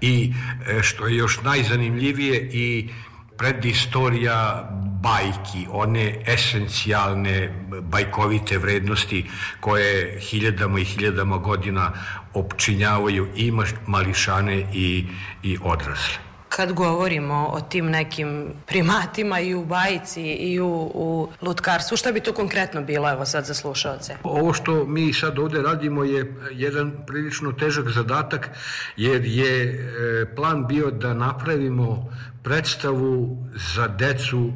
[0.00, 0.34] i
[0.66, 2.90] e, što je još najzanimljivije i
[3.38, 4.70] predistorija
[5.02, 9.24] bajki, one esencijalne bajkovite vrednosti
[9.60, 11.92] koje hiljadama i hiljadama godina
[12.34, 13.52] opčinjavaju i
[13.86, 15.06] mališane i,
[15.42, 21.96] i odrasle kad govorimo o tim nekim primatima i u bajici i u, u lutkarstvu,
[21.96, 24.16] šta bi to konkretno bilo, evo sad za slušalce?
[24.22, 28.50] Ovo što mi sad ovde radimo je jedan prilično težak zadatak,
[28.96, 33.36] jer je e, plan bio da napravimo predstavu
[33.74, 34.52] za decu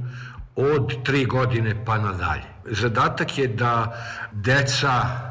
[0.56, 2.44] od tri godine pa nadalje.
[2.64, 5.29] Zadatak je da deca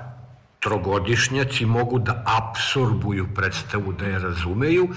[0.60, 4.88] trogodišnjaci mogu da apsorbuju predstavu, da je razumeju,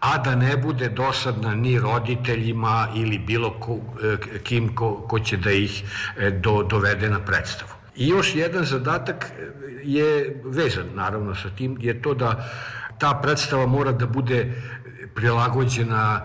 [0.00, 5.36] a da ne bude dosadna ni roditeljima ili bilo ko, e, kim ko, ko će
[5.36, 5.82] da ih
[6.18, 7.70] e, do, dovede na predstavu.
[7.96, 9.32] I još jedan zadatak
[9.84, 12.50] je vezan naravno sa tim, je to da
[12.98, 14.52] ta predstava mora da bude
[15.14, 16.20] prilagođena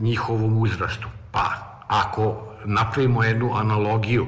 [0.00, 1.08] njihovom uzrastu.
[1.32, 4.26] Pa, ako napravimo jednu analogiju,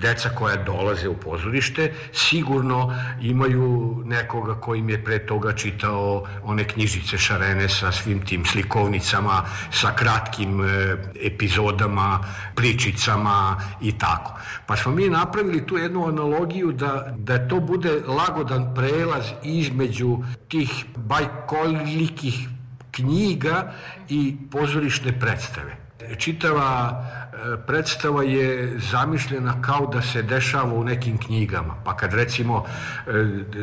[0.00, 6.64] deca koja dolaze u pozorište sigurno imaju nekoga koji im je pre toga čitao one
[6.64, 12.20] knjižice Šarene sa svim tim slikovnicama, sa kratkim e, epizodama,
[12.54, 14.32] pričicama i tako.
[14.66, 20.18] Pa smo mi napravili tu jednu analogiju da, da to bude lagodan prelaz između
[20.48, 22.48] tih bajkolikih
[22.90, 23.72] knjiga
[24.08, 25.83] i pozorišne predstave.
[26.18, 31.74] Čitava e, predstava je zamišljena kao da se dešava u nekim knjigama.
[31.84, 33.10] Pa kad recimo e,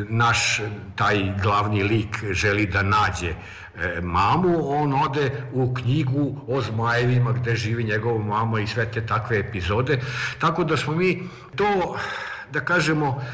[0.08, 0.60] naš
[0.96, 7.56] taj glavni lik želi da nađe e, mamu, on ode u knjigu o zmajevima gde
[7.56, 10.00] živi njegova mama i sve te takve epizode.
[10.38, 11.96] Tako da smo mi to,
[12.52, 13.24] da kažemo,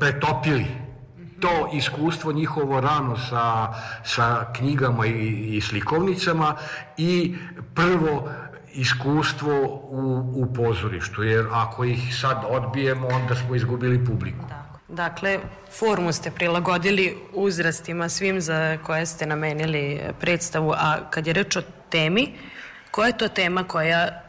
[0.00, 0.66] pretopili
[1.42, 3.74] to iskustvo njihovo rano sa,
[4.04, 6.56] sa knjigama i, i slikovnicama
[6.96, 7.34] i
[7.74, 8.30] prvo
[8.74, 9.54] iskustvo
[9.90, 14.44] u, u pozorištu, jer ako ih sad odbijemo, onda smo izgubili publiku.
[14.88, 15.38] Dakle,
[15.78, 21.62] formu ste prilagodili uzrastima svim za koje ste namenili predstavu, a kad je reč o
[21.88, 22.32] temi,
[22.90, 24.21] koja je to tema koja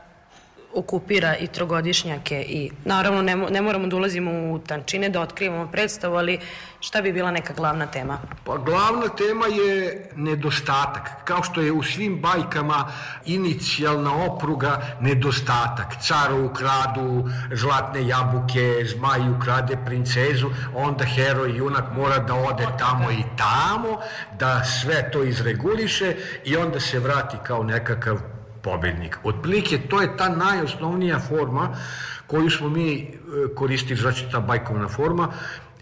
[0.75, 6.15] okupira i trogodišnjake i naravno ne, ne moramo da ulazimo u tančine da otkrivamo predstavu,
[6.15, 6.39] ali
[6.79, 8.19] šta bi bila neka glavna tema?
[8.43, 11.09] Pa glavna tema je nedostatak.
[11.23, 12.91] Kao što je u svim bajkama
[13.25, 15.95] inicijalna opruga nedostatak.
[16.01, 23.23] Car ukradu zlatne jabuke, zmaj ukrade princezu, onda heroj junak mora da ode tamo i
[23.37, 23.99] tamo,
[24.39, 26.15] da sve to izreguliše
[26.45, 28.19] i onda se vrati kao nekakav
[28.63, 29.17] pobednik.
[29.23, 31.69] Otprilike to je ta najosnovnija forma
[32.27, 33.07] koju smo mi e,
[33.55, 35.27] koristili, znači ta bajkovna forma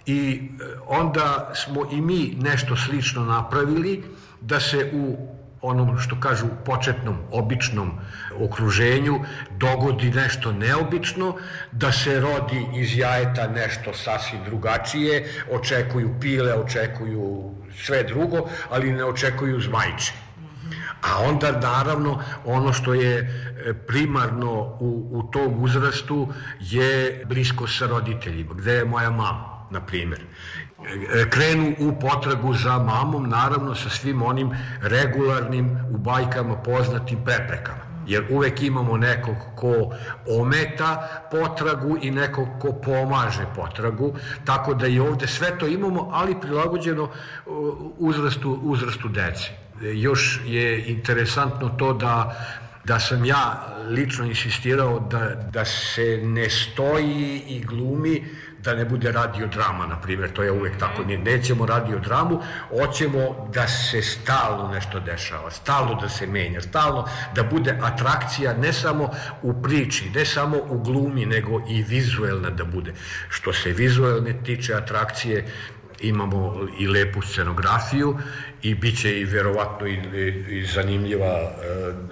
[0.05, 4.03] i e, onda smo i mi nešto slično napravili
[4.41, 5.17] da se u
[5.61, 7.91] onom što kažu početnom, običnom
[8.39, 9.19] okruženju
[9.57, 11.35] dogodi nešto neobično,
[11.71, 19.05] da se rodi iz jajeta nešto sasvim drugačije, očekuju pile, očekuju sve drugo, ali ne
[19.05, 20.13] očekuju zmajče.
[21.01, 26.27] A onda naravno ono što je e, primarno u, u tom uzrastu
[26.59, 28.53] je blisko sa roditeljima.
[28.53, 30.21] Gde je moja mama, na primjer.
[30.21, 37.91] E, krenu u potragu za mamom, naravno sa svim onim regularnim u bajkama poznatim preprekama
[38.07, 39.73] jer uvek imamo nekog ko
[40.39, 46.41] ometa potragu i nekog ko pomaže potragu, tako da i ovde sve to imamo, ali
[46.41, 47.09] prilagođeno
[47.97, 52.35] uzrastu, uzrastu dece još je interesantno to da
[52.83, 58.23] da sam ja lično insistirao da, da se ne stoji i glumi
[58.63, 63.67] da ne bude radiodrama, na primjer, to je uvek tako, ne, nećemo radiodramu, hoćemo da
[63.67, 69.09] se stalno nešto dešava, stalno da se menja, stalno da bude atrakcija ne samo
[69.41, 72.93] u priči, ne samo u glumi, nego i vizuelna da bude.
[73.29, 75.45] Što se vizuelne tiče atrakcije,
[76.01, 78.17] imamo i lepu scenografiju
[78.61, 79.99] i bit će i verovatno i,
[80.49, 81.49] i, zanimljiva, e,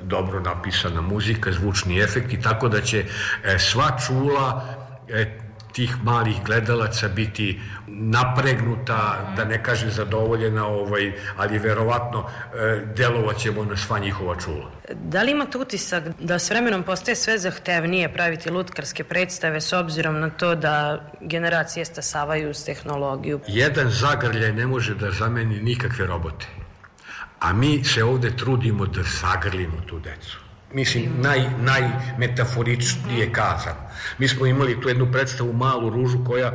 [0.03, 3.05] dobro napisana muzika, zvučni efekti, tako da će
[3.43, 4.75] e, sva čula
[5.09, 13.65] e, tih malih gledalaca biti napregnuta, da ne kažem zadovoljena, ovaj, ali verovatno e, delovaćemo
[13.65, 14.71] na sva njihova čula.
[14.93, 20.19] Da li imate utisak da s vremenom postaje sve zahtevnije praviti lutkarske predstave s obzirom
[20.19, 23.39] na to da generacije stasavaju s tehnologiju?
[23.47, 26.47] Jedan zagrljaj ne može da zameni nikakve robote.
[27.39, 33.89] A mi se ovde trudimo da zagrlimo tu decu mislim, naj, najmetaforičnije kazano.
[34.17, 36.51] Mi smo imali tu jednu predstavu Malu ružu koja,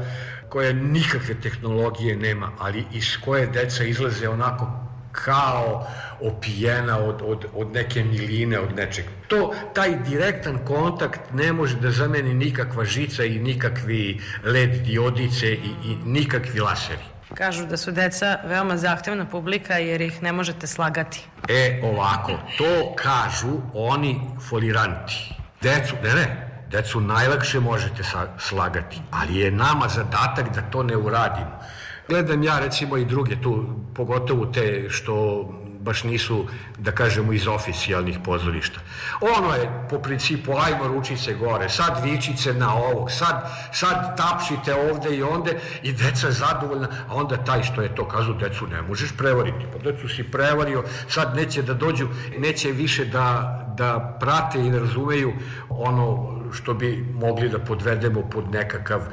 [0.48, 5.86] koja nikakve tehnologije nema, ali iz koje deca izlaze onako kao
[6.20, 9.04] opijena od, od, od neke miline, od nečeg.
[9.28, 15.70] To, taj direktan kontakt ne može da zameni nikakva žica i nikakvi led diodice i,
[15.84, 17.13] i nikakvi laseri.
[17.34, 21.26] Kažu da su deca veoma zahtevna publika jer ih ne možete slagati.
[21.48, 25.34] E, ovako, to kažu oni foliranti.
[25.62, 28.02] Decu, ne, ne, decu najlakše možete
[28.38, 31.60] slagati, ali je nama zadatak da to ne uradimo.
[32.08, 33.64] Gledam ja recimo i druge tu,
[33.94, 35.44] pogotovo te što
[35.84, 36.46] baš nisu,
[36.78, 38.80] da kažemo, iz oficijalnih pozorišta.
[39.20, 45.16] Ono je po principu, ajmo ručice gore, sad vičice na ovog, sad, sad tapšite ovde
[45.16, 49.12] i onde i deca zadovoljna, a onda taj što je to, kazu, decu ne možeš
[49.16, 52.08] prevariti, pa decu si prevario, sad neće da dođu,
[52.38, 55.32] neće više da, da prate i razumeju
[55.68, 59.06] ono što bi mogli da podvedemo pod nekakav e,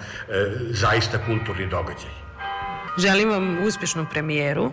[0.69, 2.11] zaista kulturni događaj.
[2.97, 4.71] Želim vam uspešnu premijeru.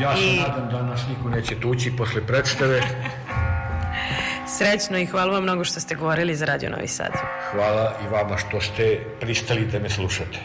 [0.00, 0.36] Ja se I...
[0.36, 2.80] nadam da nas niko neće tući posle predstave.
[4.58, 7.12] Srećno i hvala vam mnogo što ste govorili za Radio Novi Sad.
[7.50, 10.38] Hvala i vama što ste pristali da me slušate.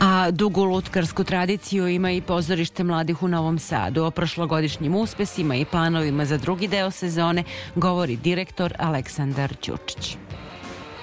[0.00, 4.04] A dugu lutkarsku tradiciju ima i pozorište mladih u Novom Sadu.
[4.04, 7.44] O prošlogodišnjim uspesima i planovima za drugi deo sezone
[7.74, 10.16] govori direktor Aleksandar Ćučić.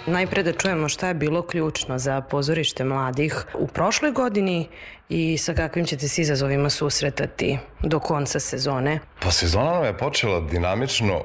[0.06, 4.68] Najpre da čujemo šta je bilo ključno za pozorište mladih u prošloj godini
[5.10, 8.99] i sa kakvim ćete se izazovima susretati do konca sezone.
[9.20, 11.22] Pa sezona nam je počela dinamično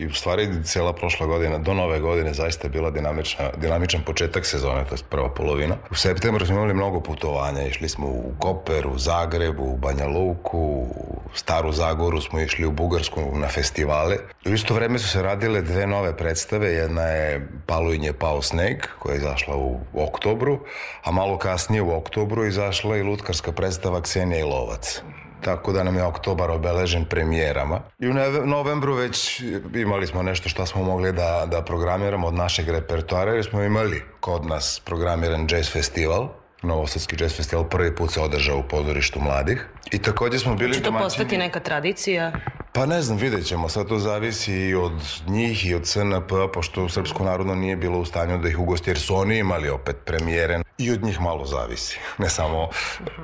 [0.00, 4.46] i u stvari cijela prošla godina do nove godine zaista je bila dinamična, dinamičan početak
[4.46, 5.76] sezone, to je prva polovina.
[5.90, 10.58] U septembru smo imali mnogo putovanja, išli smo u Koper, u Zagrebu, u Banja Luku,
[10.58, 10.86] u
[11.34, 14.16] Staru Zagoru smo išli u Bugarsku na festivale.
[14.46, 19.12] U isto vreme su se radile dve nove predstave, jedna je Palujnje pao sneg, koja
[19.12, 20.58] je izašla u oktobru,
[21.04, 25.02] a malo kasnije u oktobru izašla i lutkarska predstava Ksenija i Lovac
[25.44, 27.80] tako da nam je oktobar obeležen premijerama.
[27.98, 28.14] I u
[28.46, 29.42] novembru već
[29.74, 34.02] imali smo nešto što smo mogli da, da programiramo od našeg repertoara, jer smo imali
[34.20, 36.28] kod nas programiran jazz festival,
[36.62, 39.66] Novosadski jazz festival prvi put se održao u pozorištu mladih.
[39.92, 40.74] I takođe smo bili...
[40.74, 41.04] Će to domaćini...
[41.04, 42.32] postati neka tradicija?
[42.72, 43.68] Pa ne znam, vidjet ćemo.
[43.68, 44.92] Sad to zavisi i od
[45.26, 48.98] njih i od CNP, pošto Srpsko narodno nije bilo u stanju da ih ugosti, jer
[48.98, 50.60] su oni imali opet premijere.
[50.78, 51.98] I od njih malo zavisi.
[52.18, 52.68] Ne samo,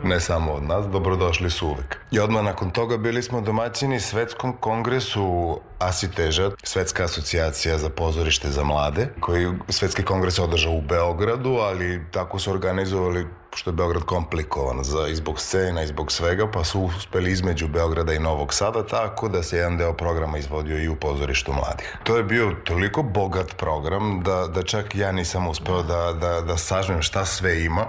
[0.05, 0.87] ne samo od nas.
[0.87, 1.97] Dobrodošli su uvek.
[2.11, 8.64] I odmah nakon toga bili smo domaćini Svetskom kongresu Asiteža, Svetska asocijacija za pozorište za
[8.64, 13.27] mlade, koji Svetski kongres održao u Beogradu, ali tako su organizovali
[13.57, 17.69] pošto je Beograd komplikovan za, i zbog scena i zbog svega, pa su uspeli između
[17.69, 21.97] Beograda i Novog Sada, tako da se jedan deo programa izvodio i u pozorištu mladih.
[22.05, 26.57] To je bio toliko bogat program da, da čak ja nisam uspeo da, da, da
[26.57, 27.87] sažmem šta sve ima,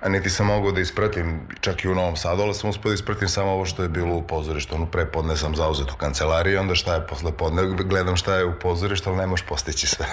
[0.00, 2.94] a niti sam mogao da ispratim čak i u Novom Sadu, ali sam uspeo da
[2.94, 4.74] ispratim samo ovo što je bilo u pozorištu.
[4.74, 8.44] Ono pre podne sam zauzet u kancelariji, onda šta je posle podne, gledam šta je
[8.44, 10.06] u pozorištu, ali ne možeš postići sve.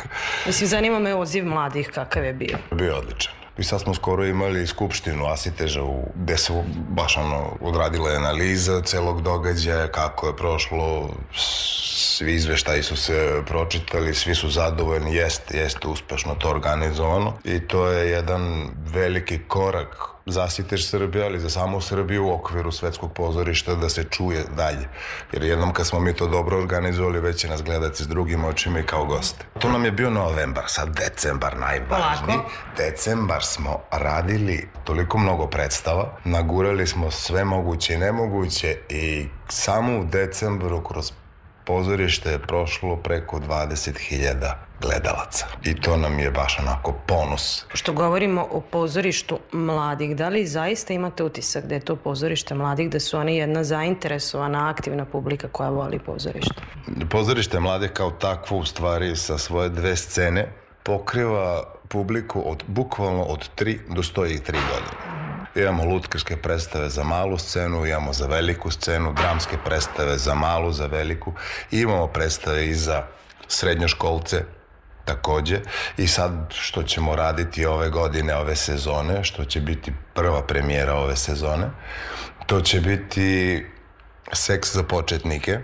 [0.45, 2.57] Mislim, zanima me odziv mladih, kakav je bio?
[2.71, 3.42] Bio odličan.
[3.57, 5.81] I sad smo skoro imali skupštinu Asiteža
[6.15, 6.53] gde se
[6.89, 11.09] baš ono odradila analiza celog događaja, kako je prošlo,
[12.17, 17.33] svi izveštaji su se pročitali, svi su zadovoljni, jeste, jeste uspešno to organizovano.
[17.43, 23.13] I to je jedan veliki korak zasiteš Srbije, ali za samu Srbiju u okviru svetskog
[23.13, 24.87] pozorišta da se čuje dalje.
[25.31, 28.79] Jer jednom kad smo mi to dobro organizovali, već će nas gledati s drugim očima
[28.79, 29.45] i kao goste.
[29.59, 32.39] To nam je bio novembar, sad decembar najvažniji.
[32.77, 40.03] Decembar smo radili toliko mnogo predstava, nagurali smo sve moguće i nemoguće i samo u
[40.03, 41.11] decembru kroz
[41.65, 44.53] pozorište je prošlo preko 20.000
[44.83, 45.45] gledalaca.
[45.63, 47.65] I to nam je baš onako ponos.
[47.73, 52.89] Što govorimo o pozorištu mladih, da li zaista imate utisak da je to pozorište mladih,
[52.89, 56.61] da su oni jedna zainteresovana, aktivna publika koja voli pozorište?
[57.09, 60.47] Pozorište mladih kao takvo u stvari sa svoje dve scene
[60.83, 65.23] pokriva publiku od bukvalno od 3 do 103 godine.
[65.55, 70.85] Imamo lutkarske predstave za malu scenu, imamo za veliku scenu, dramske predstave za malu, za
[70.85, 71.33] veliku.
[71.71, 73.03] Imamo predstave i za
[73.47, 74.43] srednjoškolce,
[75.05, 75.59] takođe.
[75.97, 81.15] I sad što ćemo raditi ove godine, ove sezone, što će biti prva premijera ove
[81.15, 81.69] sezone,
[82.45, 83.65] to će biti
[84.33, 85.59] Seks za početnike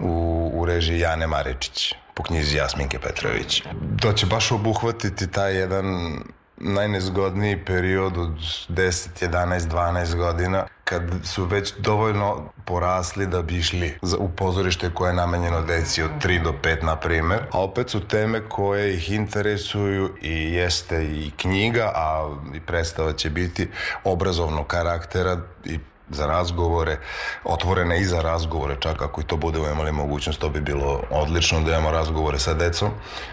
[0.00, 3.62] u, u režiji Jane Maričić po knjizi Jasminke Petrović.
[4.00, 6.18] To će baš obuhvatiti taj jedan
[6.56, 8.34] najnezgodniji period od
[8.68, 15.10] 10, 11, 12 godina kad su već dovoljno porasli da bi išli u pozorište koje
[15.10, 17.38] je namenjeno deci od 3 do 5 na primer.
[17.52, 23.30] A opet su teme koje ih interesuju i jeste i knjiga, a i predstava će
[23.30, 23.68] biti
[24.04, 25.78] obrazovnog karaktera i
[26.10, 26.98] za razgovore,
[27.44, 31.60] otvorene i za razgovore, čak ako i to budemo imali mogućnost, to bi bilo odlično
[31.60, 32.90] da imamo razgovore sa decom,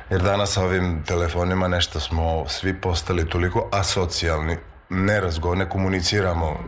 [0.10, 4.58] jer danas sa ovim telefonima nešto smo svi postali toliko asocijalni,
[4.90, 6.60] ne razgovor, ne komuniciramo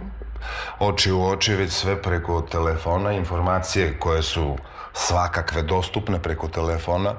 [0.80, 4.58] oči u oči, već sve preko telefona, informacije koje su
[4.94, 7.16] svakakve dostupne preko telefona.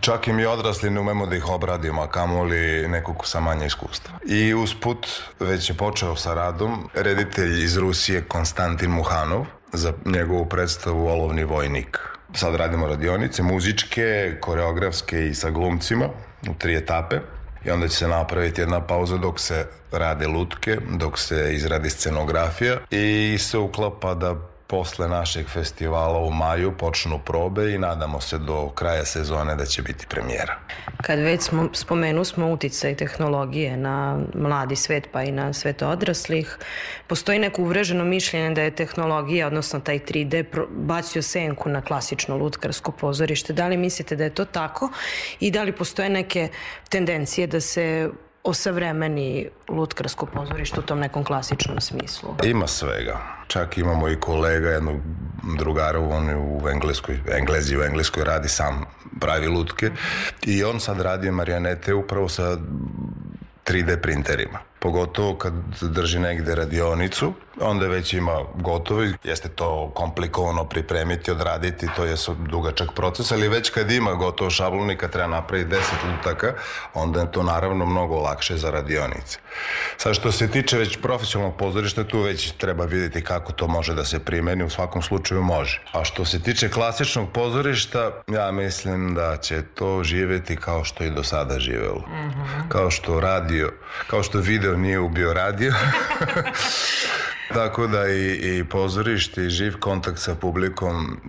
[0.00, 4.14] Čak i mi odrasli ne umemo da ih obradimo, a kamoli nekog sa manje iskustva.
[4.26, 5.06] I usput
[5.40, 11.98] već je počeo sa radom reditelj iz Rusije Konstantin Muhanov za njegovu predstavu Olovni vojnik.
[12.34, 16.08] Sad radimo radionice, muzičke, koreografske i sa glumcima
[16.50, 17.20] u tri etape
[17.64, 22.76] i onda će se napraviti jedna pauza dok se rade lutke, dok se izradi scenografija
[22.90, 24.36] i se uklapa da
[24.66, 29.82] posle našeg festivala u maju počnu probe i nadamo se do kraja sezone da će
[29.82, 30.58] biti premijera.
[31.02, 36.58] Kad već smo, spomenu smo uticaj tehnologije na mladi svet pa i na svet odraslih,
[37.06, 42.92] postoji neko uvreženo mišljenje da je tehnologija, odnosno taj 3D, bacio senku na klasično lutkarsko
[42.92, 43.52] pozorište.
[43.52, 44.90] Da li mislite da je to tako
[45.40, 46.48] i da li postoje neke
[46.88, 48.10] tendencije da se
[48.46, 52.34] osavremeni lutkarsko pozorište u tom nekom klasičnom smislu?
[52.44, 53.20] Ima svega.
[53.46, 54.96] Čak imamo i kolega, jednog
[55.58, 58.84] drugara, on je u Engleskoj, Englezi u Engleskoj radi sam
[59.20, 59.90] pravi lutke
[60.42, 62.58] i on sad radi marionete upravo sa
[63.66, 64.58] 3D printerima.
[64.86, 69.02] Pogotovo kad drži negde radionicu, onda već ima gotovo.
[69.24, 72.14] Jeste to komplikovano pripremiti, odraditi, to je
[72.50, 75.78] dugačak proces, ali već kad ima gotovo šablon i kad treba napraviti 10
[76.10, 76.54] lutaka,
[76.94, 79.38] onda je to naravno mnogo lakše za radionice.
[79.96, 84.04] Sad što se tiče već profesionalnog pozorišta, tu već treba vidjeti kako to može da
[84.04, 85.82] se primeni, u svakom slučaju može.
[85.92, 91.10] A što se tiče klasičnog pozorišta, ja mislim da će to živeti kao što i
[91.10, 92.04] do sada živelo.
[92.08, 92.68] Mm -hmm.
[92.68, 93.72] Kao što radio,
[94.06, 95.72] kao što video nije ubio radio.
[97.54, 101.20] Tako da i, i pozorište i živ kontakt sa publikom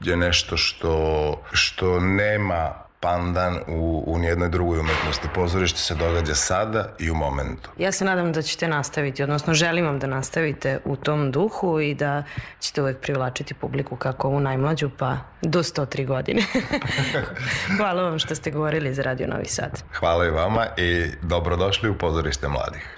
[0.00, 5.28] je nešto što, što nema pandan u, u nijednoj drugoj umetnosti.
[5.34, 7.70] Pozorište se događa sada i u momentu.
[7.78, 11.94] Ja se nadam da ćete nastaviti, odnosno želim vam da nastavite u tom duhu i
[11.94, 12.22] da
[12.60, 16.42] ćete uvek privlačiti publiku kako u najmlađu, pa do 103 godine.
[17.76, 19.82] Hvala vam što ste govorili za Radio Novi Sad.
[19.92, 22.96] Hvala i vama i dobrodošli u Pozorište mladih.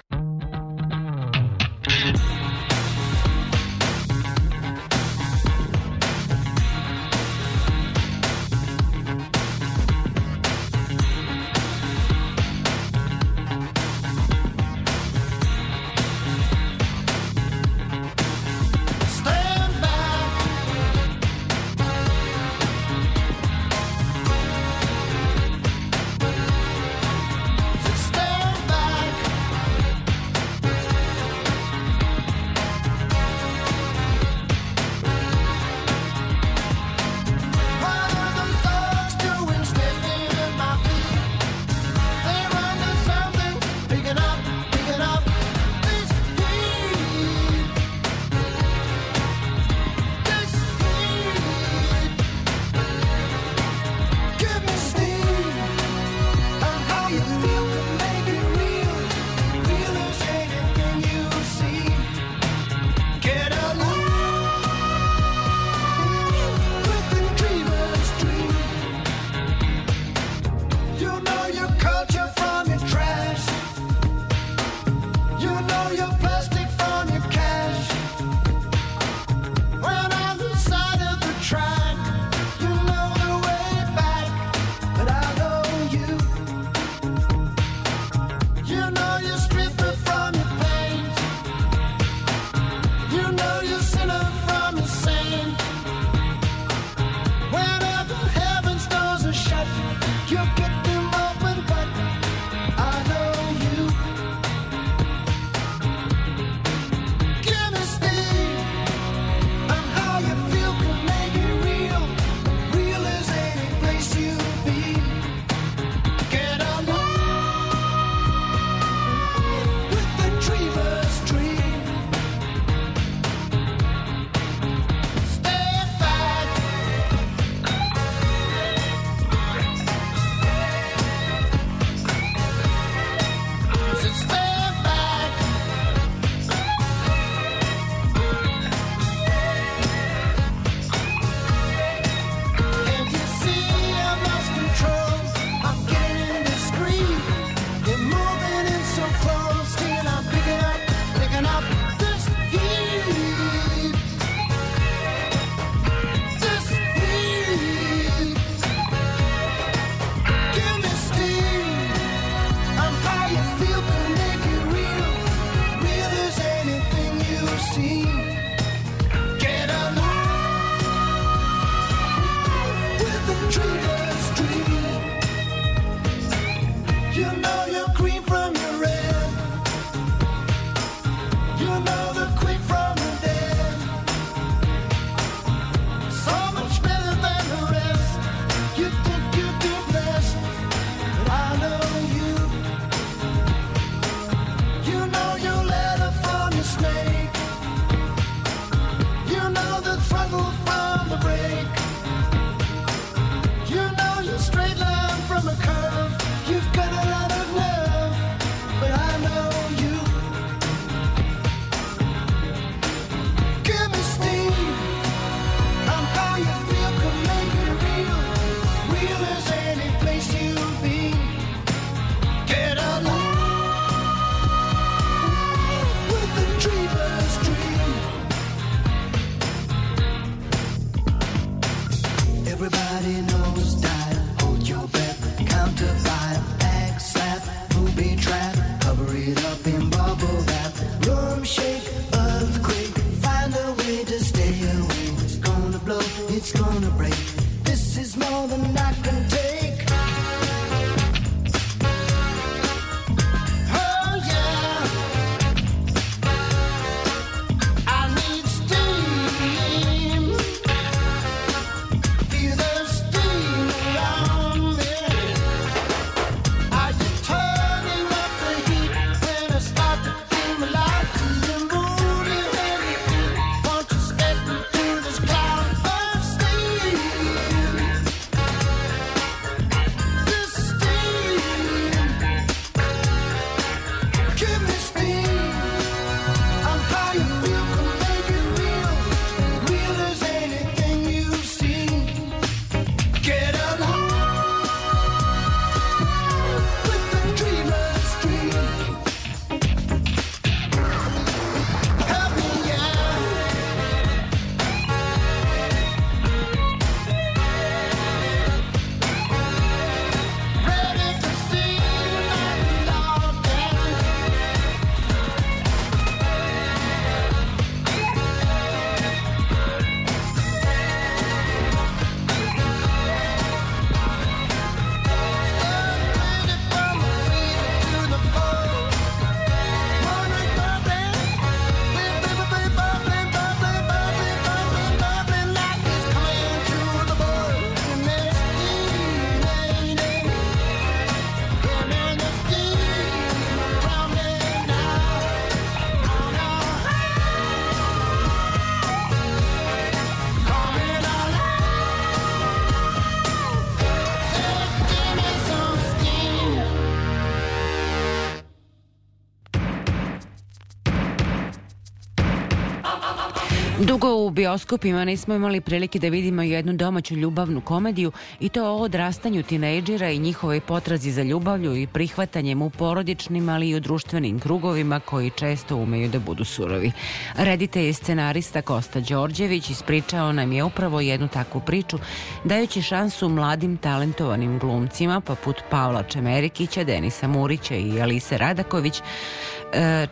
[363.99, 368.77] Dugo u bioskopima nismo imali prilike da vidimo jednu domaću ljubavnu komediju i to o
[368.77, 374.39] odrastanju tinejdžera i njihovoj potrazi za ljubavlju i prihvatanjem u porodičnim, ali i u društvenim
[374.39, 376.91] krugovima koji često umeju da budu surovi.
[377.35, 381.99] Reditelj i scenarista Kosta Đorđević ispričao nam je upravo jednu takvu priču,
[382.43, 389.01] dajući šansu mladim talentovanim glumcima poput Pavla Čemerikića, Denisa Murića i Alise Radaković,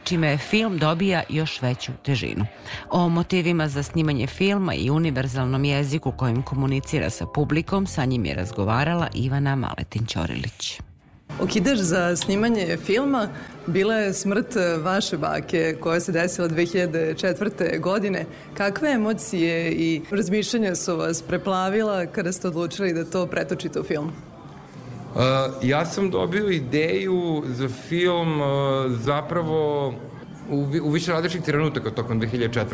[0.04, 2.46] čime film dobija još veću težinu.
[2.90, 8.36] O motivima za snimanje filma i univerzalnom jeziku kojim komunicira sa publikom sa njim je
[8.36, 10.82] razgovarala Ivana Maletin-Ćorilić.
[11.42, 13.28] Okidaš za snimanje filma
[13.68, 17.80] bila je smrt vaše bake koja se desila 2004.
[17.80, 18.26] godine.
[18.54, 24.12] Kakve emocije i razmišljanja su vas preplavila kada ste odlučili da to pretočite u film?
[25.18, 25.24] Uh,
[25.62, 28.48] ja sam dobio ideju za film uh,
[28.92, 29.88] zapravo
[30.50, 32.66] u, u više različitih trenutaka tokom 2004.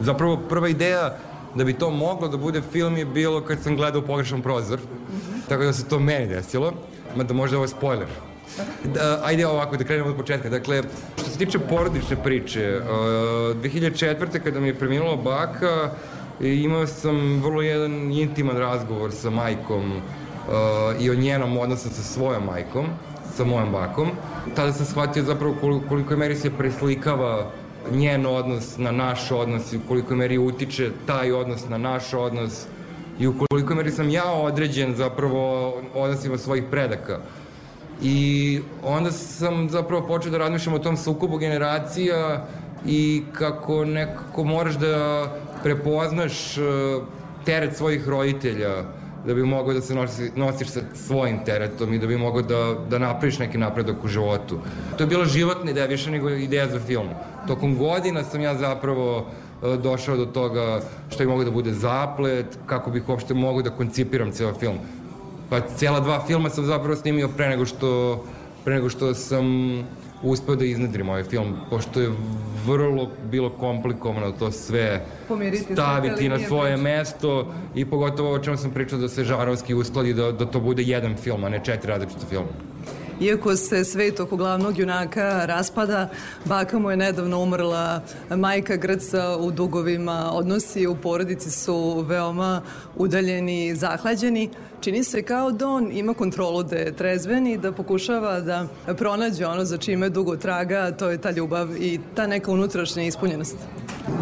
[0.00, 1.16] Zapravo prva ideja
[1.54, 4.78] da bi to moglo da bude film je bilo kad sam gledao pogrešan prozor.
[4.78, 5.48] Mm -hmm.
[5.48, 6.72] Tako da se to meni desilo.
[7.16, 8.08] Mada možda ovo je spoiler.
[8.94, 10.48] Da, ajde ovako, da krenemo od početka.
[10.48, 10.82] Dakle,
[11.16, 12.86] što se tiče porodične priče, uh,
[13.56, 14.38] 2004.
[14.44, 15.90] kada mi je preminula baka,
[16.40, 20.02] imao sam vrlo jedan intiman razgovor sa majkom
[20.48, 22.86] uh, i o njenom odnosu sa svojom majkom,
[23.36, 24.10] sa mojom bakom.
[24.54, 27.50] Tada sam shvatio zapravo koliko, koliko meri se preslikava
[27.92, 32.66] njen odnos na naš odnos i u koliko meri utiče taj odnos na naš odnos
[33.18, 37.18] i u koliko meri sam ja određen zapravo odnosima svojih predaka.
[38.02, 42.46] I onda sam zapravo počeo da razmišljam o tom sukobu generacija
[42.86, 45.26] i kako nekako moraš da
[45.62, 46.64] prepoznaš uh,
[47.44, 48.84] teret svojih roditelja
[49.26, 52.74] da bi mogao da se nosi, nosiš sa svojim teretom i da bi mogao da,
[52.90, 54.58] da napraviš neki napredak u životu.
[54.96, 57.08] To je bila životna ideja, više nego ideja za film.
[57.46, 59.26] Tokom godina sam ja zapravo
[59.62, 63.70] e, došao do toga što bi mogao da bude zaplet, kako bih uopšte mogao da
[63.70, 64.78] koncipiram ceo film.
[65.50, 68.24] Pa cijela dva filma sam zapravo snimio pre nego što,
[68.64, 69.44] pre nego što sam
[70.22, 72.10] uspeo da iznedrim ovaj film, pošto je
[72.66, 76.82] vrlo bilo komplikovano to sve Pomiriti staviti na svoje priča.
[76.82, 80.82] mesto i pogotovo o čemu sam pričao da se Žarovski uskladi da, da to bude
[80.82, 82.48] jedan film, a ne četiri različita filma.
[83.20, 86.08] Iako se svet oko glavnog junaka raspada,
[86.44, 88.02] baka mu je nedavno umrla,
[88.36, 92.62] majka grca u dugovima, odnosi u porodici su veoma
[92.96, 94.50] udaljeni i zahlađeni.
[94.80, 98.66] Čini se kao da on ima kontrolu da je trezven i da pokušava da
[98.98, 103.56] pronađe ono za čime dugo traga, to je ta ljubav i ta neka unutrašnja ispunjenost.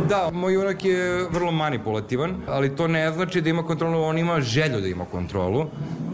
[0.08, 4.40] Da, moj junak je vrlo manipulativan, ali to ne znači da ima kontrolu, on ima
[4.40, 5.66] želju da ima kontrolu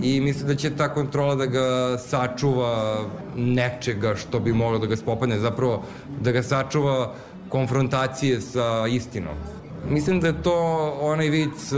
[0.03, 2.99] i mislim da će ta kontrola da ga sačuva
[3.37, 5.83] nečega što bi moglo da ga spopadne, zapravo
[6.21, 7.15] da ga sačuva
[7.49, 9.35] konfrontacije sa istinom.
[9.91, 10.57] Mislim da je to
[11.01, 11.77] onaj vic, e,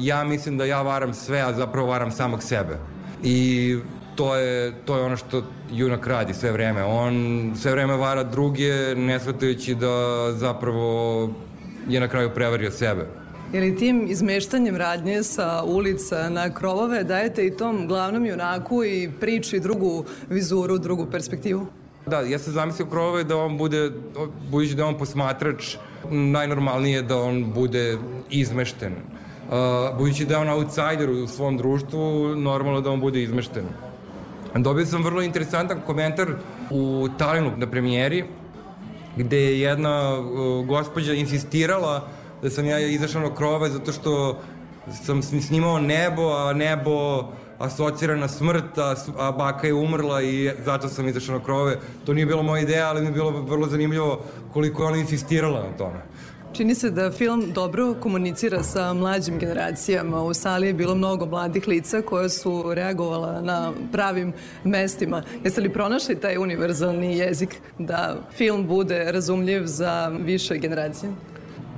[0.00, 2.78] ja mislim da ja varam sve, a zapravo varam samog sebe.
[3.22, 3.76] I
[4.16, 5.42] to je, to je ono što
[5.72, 6.84] junak radi sve vreme.
[6.84, 7.14] On
[7.56, 11.30] sve vreme vara druge, ne shvatajući da zapravo
[11.88, 13.06] je na kraju prevario sebe.
[13.52, 19.60] Ili tim izmeštanjem radnje sa ulica na krovove dajete i tom glavnom junaku i priči
[19.60, 21.66] drugu vizuru, drugu perspektivu?
[22.06, 23.90] Da, ja sam zamislio krovove da on bude,
[24.50, 25.76] budući da on posmatrač,
[26.10, 27.98] najnormalnije da on bude
[28.30, 28.92] izmešten.
[29.98, 33.64] Budući da je on outsider u svom društvu, normalno da on bude izmešten.
[34.54, 36.28] Dobio sam vrlo interesantan komentar
[36.70, 38.24] u Talinu na premijeri,
[39.16, 42.08] gde je jedna uh, gospođa insistirala
[42.42, 44.38] da sam ja izašao na krove zato što
[45.04, 47.24] sam snimao nebo, a nebo
[47.58, 51.78] asocira na smrt, a, a baka je umrla i zato sam izašao na krove.
[52.06, 54.20] To nije bilo moja ideja, ali mi je bilo vrlo zanimljivo
[54.52, 56.02] koliko je ona insistirala na tome.
[56.52, 60.22] Čini se da film dobro komunicira sa mlađim generacijama.
[60.22, 64.32] U sali je bilo mnogo mladih lica koja su reagovala na pravim
[64.64, 65.22] mestima.
[65.44, 71.12] Jeste li pronašli taj univerzalni jezik da film bude razumljiv za više generacije?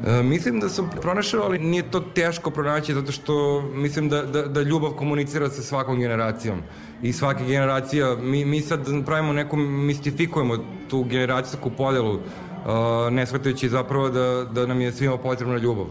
[0.07, 4.43] E, mislim da sam pronašao, ali nije to teško pronaći zato što mislim da, da,
[4.43, 6.59] da ljubav komunicira sa svakom generacijom
[7.03, 10.57] i svaka generacija, mi, mi sad pravimo neku, mistifikujemo
[10.89, 12.19] tu generacijsku podelu,
[13.11, 15.87] ne shvatajući zapravo da, da nam je svima potrebna ljubav.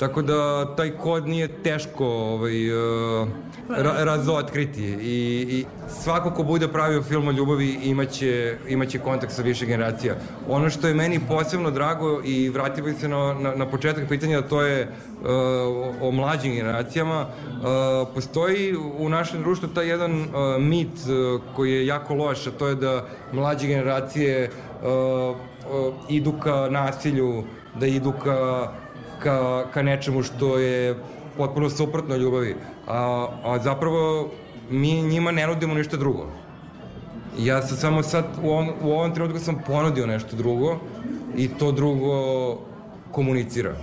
[0.00, 3.28] Tako da taj kod nije teško ovaj, uh,
[3.68, 9.42] ra razotkriti I, i svako ko bude pravio film o ljubavi imaće, imaće kontakt sa
[9.42, 10.14] više generacija.
[10.48, 14.62] Ono što je meni posebno drago i vratimo se na, na, na početak pitanja, to
[14.62, 15.28] je uh,
[16.00, 17.20] o, mlađim generacijama.
[17.20, 20.26] Uh, postoji u našem društvu taj jedan uh,
[20.58, 24.50] mit uh, koji je jako loš, a to je da mlađe generacije
[24.82, 25.36] uh,
[26.08, 27.44] idu ka nasilju
[27.80, 28.72] da idu ka,
[29.22, 30.94] ka, ka nečemu što je
[31.36, 32.56] potpuno suprotno ljubavi.
[32.86, 34.30] A, a zapravo
[34.70, 36.26] mi njima ne nudimo ništa drugo.
[37.38, 40.78] Ja sam samo sad, u ovom, u ovom trenutku sam ponudio nešto drugo
[41.36, 42.14] i to drugo
[43.12, 43.74] komunicira.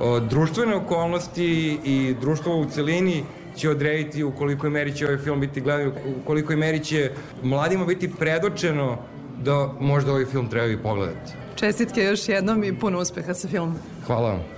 [0.00, 3.24] O, društvene okolnosti i društvo u celini
[3.56, 7.10] će odrediti u kolikoj meri će ovaj film biti gledan, u kolikoj meri će
[7.42, 8.98] mladima biti predočeno
[9.44, 11.32] da možda ovaj film treba i pogledati.
[11.54, 13.74] Čestitke još jednom i puno uspeha sa filmom.
[14.06, 14.57] Hvala vam.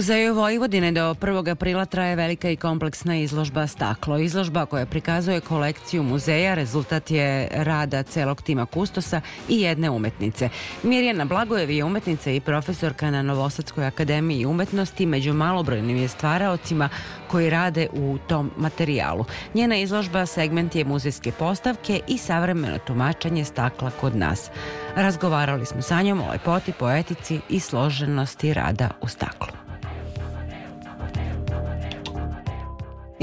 [0.00, 1.50] Muzeju Vojvodine do 1.
[1.50, 4.18] aprila traje velika i kompleksna izložba Staklo.
[4.18, 10.48] Izložba koja prikazuje kolekciju muzeja rezultat je rada celog tima kustosa i jedne umetnice.
[10.82, 16.88] Mirjana Blagojev je umetnica i profesorka na Novosadskoj akademiji umetnosti, među malobrojnim je stvaraocima
[17.28, 19.24] koji rade u tom materijalu.
[19.54, 24.50] Njena izložba segment je muzejske postavke i savremeno tumačenje stakla kod nas.
[24.96, 29.59] Razgovarali smo sa njom o lepoti, poetici i složenosti rada u staklu.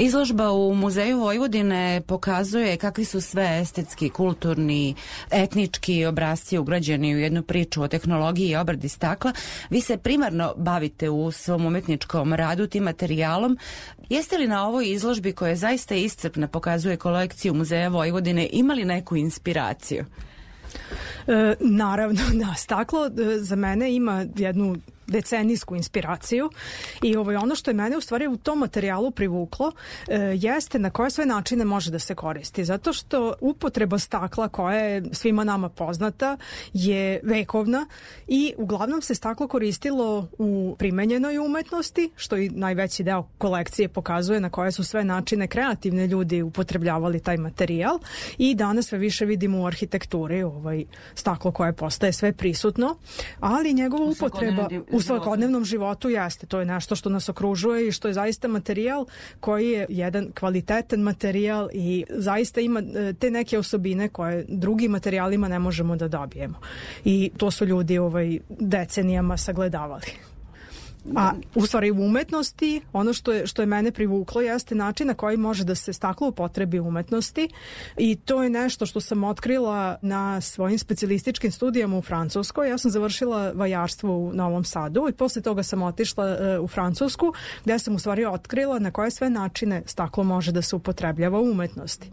[0.00, 4.94] Izložba u Muzeju Vojvodine pokazuje kakvi su sve estetski, kulturni,
[5.30, 9.32] etnički obrazci ugrađeni u jednu priču o tehnologiji i obradi stakla.
[9.70, 13.58] Vi se primarno bavite u svom umetničkom radu tim materijalom.
[14.08, 19.16] Jeste li na ovoj izložbi koja je zaista iscrpna, pokazuje kolekciju Muzeja Vojvodine, imali neku
[19.16, 20.04] inspiraciju?
[21.26, 24.76] E, naravno, da, staklo e, za mene ima jednu
[25.08, 26.50] decenijsku inspiraciju
[27.02, 29.72] i ovaj, ono što je mene u stvari u tom materijalu privuklo
[30.08, 32.64] e, jeste na koje sve načine može da se koristi.
[32.64, 36.36] Zato što upotreba stakla koja je svima nama poznata
[36.72, 37.86] je vekovna
[38.26, 44.50] i uglavnom se staklo koristilo u primenjenoj umetnosti, što i najveći deo kolekcije pokazuje na
[44.50, 47.98] koje su sve načine kreativne ljudi upotrebljavali taj materijal
[48.38, 50.84] i danas sve više vidimo u arhitekturi ovaj
[51.14, 52.96] staklo koje postaje sve prisutno,
[53.40, 54.68] ali njegova upotreba
[54.98, 56.46] u svakodnevnom životu jeste.
[56.46, 59.06] To je nešto što nas okružuje i što je zaista materijal
[59.40, 65.48] koji je jedan kvalitetan materijal i zaista ima e, te neke osobine koje drugim materijalima
[65.48, 66.60] ne možemo da dobijemo.
[67.04, 70.37] I to su ljudi ovaj decenijama sagledavali.
[71.16, 75.14] A u stvari u umetnosti, ono što je, što je mene privuklo jeste način na
[75.14, 77.48] koji može da se staklo upotrebi umetnosti
[77.96, 82.68] i to je nešto što sam otkrila na svojim specijalističkim studijama u Francuskoj.
[82.68, 86.24] Ja sam završila vajarstvo u Novom Sadu i posle toga sam otišla
[86.58, 87.32] uh, u Francusku
[87.64, 91.50] gde sam u stvari otkrila na koje sve načine staklo može da se upotrebljava u
[91.50, 92.10] umetnosti.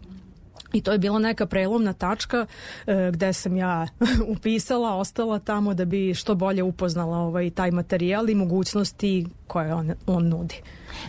[0.76, 2.46] I to je bila neka prelomna tačka
[2.86, 3.86] e, gde sam ja
[4.36, 9.92] upisala, ostala tamo da bi što bolje upoznala ovaj, taj materijal i mogućnosti koje on,
[10.06, 10.54] on nudi.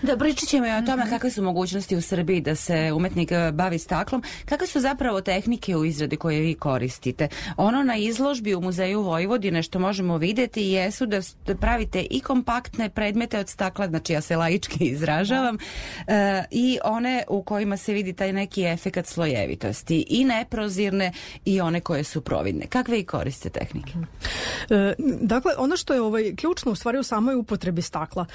[0.01, 3.51] Da, pričat ćemo i o tome kakve su mogućnosti u Srbiji da se umetnik e,
[3.51, 4.23] bavi staklom.
[4.45, 7.27] Kakve su zapravo tehnike u izradi koje vi koristite?
[7.57, 12.89] Ono na izložbi u Muzeju Vojvodine što možemo videti jesu da, da pravite i kompaktne
[12.89, 15.57] predmete od stakla, znači ja se laički izražavam,
[16.07, 21.11] e, i one u kojima se vidi taj neki efekat slojevitosti i neprozirne
[21.45, 22.65] i one koje su providne.
[22.67, 23.93] Kakve i koriste tehnike?
[24.69, 28.25] E, dakle, ono što je ovaj, ključno u stvari u samoj upotrebi stakla.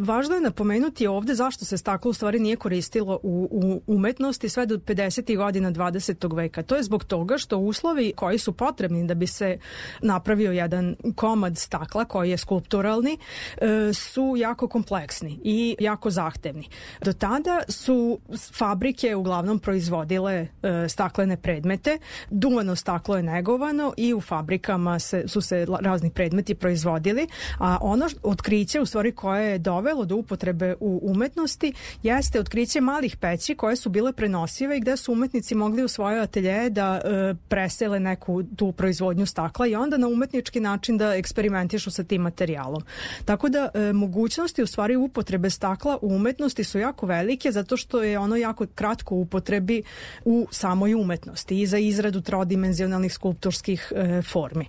[0.00, 3.48] Važno je napomenuti ovde zašto se staklo u stvari nije koristilo u,
[3.86, 5.36] u umetnosti sve do 50.
[5.36, 6.36] godina 20.
[6.36, 6.62] veka.
[6.62, 9.58] To je zbog toga što uslovi koji su potrebni da bi se
[10.02, 13.18] napravio jedan komad stakla koji je skulpturalni
[13.56, 16.68] e, su jako kompleksni i jako zahtevni.
[17.04, 18.18] Do tada su
[18.52, 21.98] fabrike uglavnom proizvodile e, staklene predmete,
[22.30, 27.26] duvano staklo je negovano i u fabrikama se, su se razni predmeti proizvodili,
[27.58, 32.80] a ono otkriće u stvari koje je dovelo do upotrebe u u umetnosti jeste otkriće
[32.80, 37.00] malih peći koje su bile prenosive i gde su umetnici mogli u svoje atelje da
[37.04, 42.22] e, presele neku tu proizvodnju stakla i onda na umetnički način da eksperimentišu sa tim
[42.22, 42.82] materijalom.
[43.24, 48.02] Tako da e, mogućnosti u stvari upotrebe stakla u umetnosti su jako velike zato što
[48.02, 49.82] je ono jako kratko upotrebi
[50.24, 54.66] u samoj umetnosti i za izradu trodimenzionalnih skulpturskih e, formi.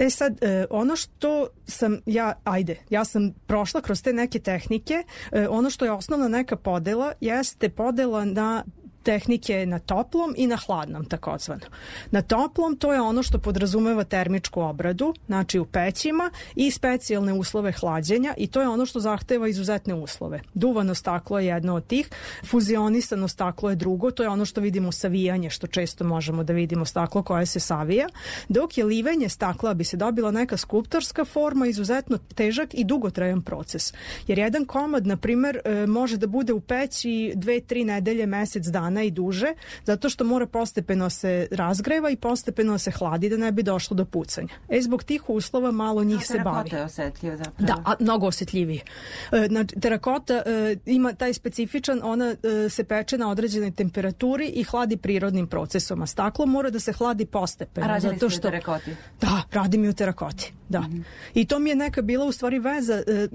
[0.00, 5.04] E sad, e, ono što sam ja, ajde, ja sam prošla kroz te neke tehnike,
[5.32, 8.64] e, ono što je osnovna neka podela jeste podela na
[9.02, 11.66] tehnike na toplom i na hladnom takozvano.
[12.10, 17.72] Na toplom to je ono što podrazumeva termičku obradu, znači u pećima i specijalne uslove
[17.72, 20.40] hlađenja i to je ono što zahteva izuzetne uslove.
[20.54, 22.10] Duvano staklo je jedno od tih,
[22.46, 26.84] fuzionisano staklo je drugo, to je ono što vidimo savijanje, što često možemo da vidimo
[26.84, 28.08] staklo koje se savija,
[28.48, 33.92] dok je livenje stakla bi se dobila neka skulptorska forma, izuzetno težak i dugotrajan proces.
[34.26, 38.66] Jer jedan komad, na primer, e, može da bude u peći dve, tri nedelje, mesec
[38.66, 39.54] dana dana i duže,
[39.84, 44.04] zato što mora postepeno se razgreva i postepeno se hladi da ne bi došlo do
[44.04, 44.54] pucanja.
[44.68, 46.70] E, zbog tih uslova malo njih se bavi.
[46.72, 47.66] je osetljiv zapravo.
[47.66, 48.80] Da, a, mnogo osetljiviji.
[49.32, 52.34] E, znači, terakota e, ima taj specifičan, ona
[52.64, 56.92] e, se peče na određenoj temperaturi i hladi prirodnim procesom, a staklo mora da se
[56.92, 57.86] hladi postepeno.
[57.90, 58.96] A zato što, u terakoti?
[59.20, 60.80] Da, radim i u terakoti, da.
[60.80, 61.02] Mm -hmm.
[61.34, 63.28] I to mi je neka bila u stvari veza e,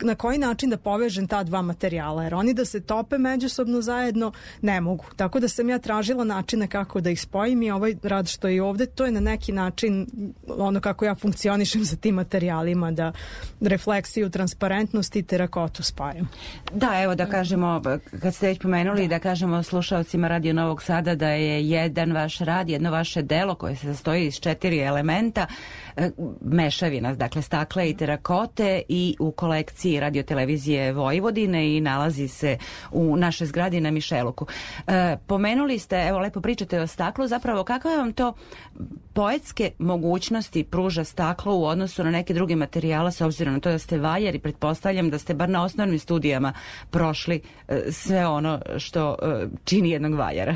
[0.00, 4.32] na koji način da povežem ta dva materijala, jer oni da se tope međusobno zajedno
[4.62, 5.16] ne mogu mogu.
[5.16, 8.62] Tako da sam ja tražila načine kako da ih spojim i ovaj rad što je
[8.62, 10.06] ovde, to je na neki način
[10.48, 13.12] ono kako ja funkcionišem sa tim materijalima, da
[13.60, 16.28] refleksiju, transparentnost i terakotu spajam.
[16.72, 17.82] Da, evo da kažemo,
[18.22, 22.38] kad ste već pomenuli, da, da kažemo slušalcima Radio Novog Sada da je jedan vaš
[22.38, 25.46] rad, jedno vaše delo koje se sastoji iz četiri elementa,
[26.40, 32.58] mešavina, dakle stakle i terakote i u kolekciji radiotelevizije Vojvodine i nalazi se
[32.90, 34.46] u našoj zgradi na Mišeluku.
[34.86, 38.34] E, pomenuli ste, evo lepo pričate o staklu, zapravo kakve vam to
[39.12, 43.78] poetske mogućnosti pruža staklo u odnosu na neke druge materijale s obzirom na to da
[43.78, 46.52] ste vajar i pretpostavljam da ste bar na osnovnim studijama
[46.90, 50.54] prošli e, sve ono što e, čini jednog vajara.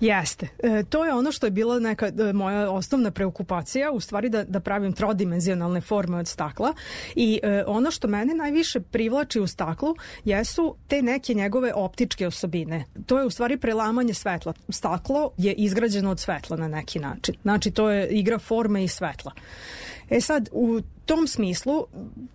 [0.00, 0.48] Jeste.
[0.58, 4.44] E, to je ono što je bila neka e, moja osnovna preokupacija, u stvari da,
[4.44, 6.74] da pravim trodimenzionalne forme od stakla
[7.16, 12.84] i e, ono što mene najviše privlači u staklu jesu te neke njegove optičke osobine.
[13.06, 14.52] To je u stvari prelamanje svetla.
[14.68, 17.34] Staklo je izgrađeno od svetla na neki način.
[17.42, 19.32] Znači to je igra forme i svetla.
[20.10, 21.86] E sad, u tom smislu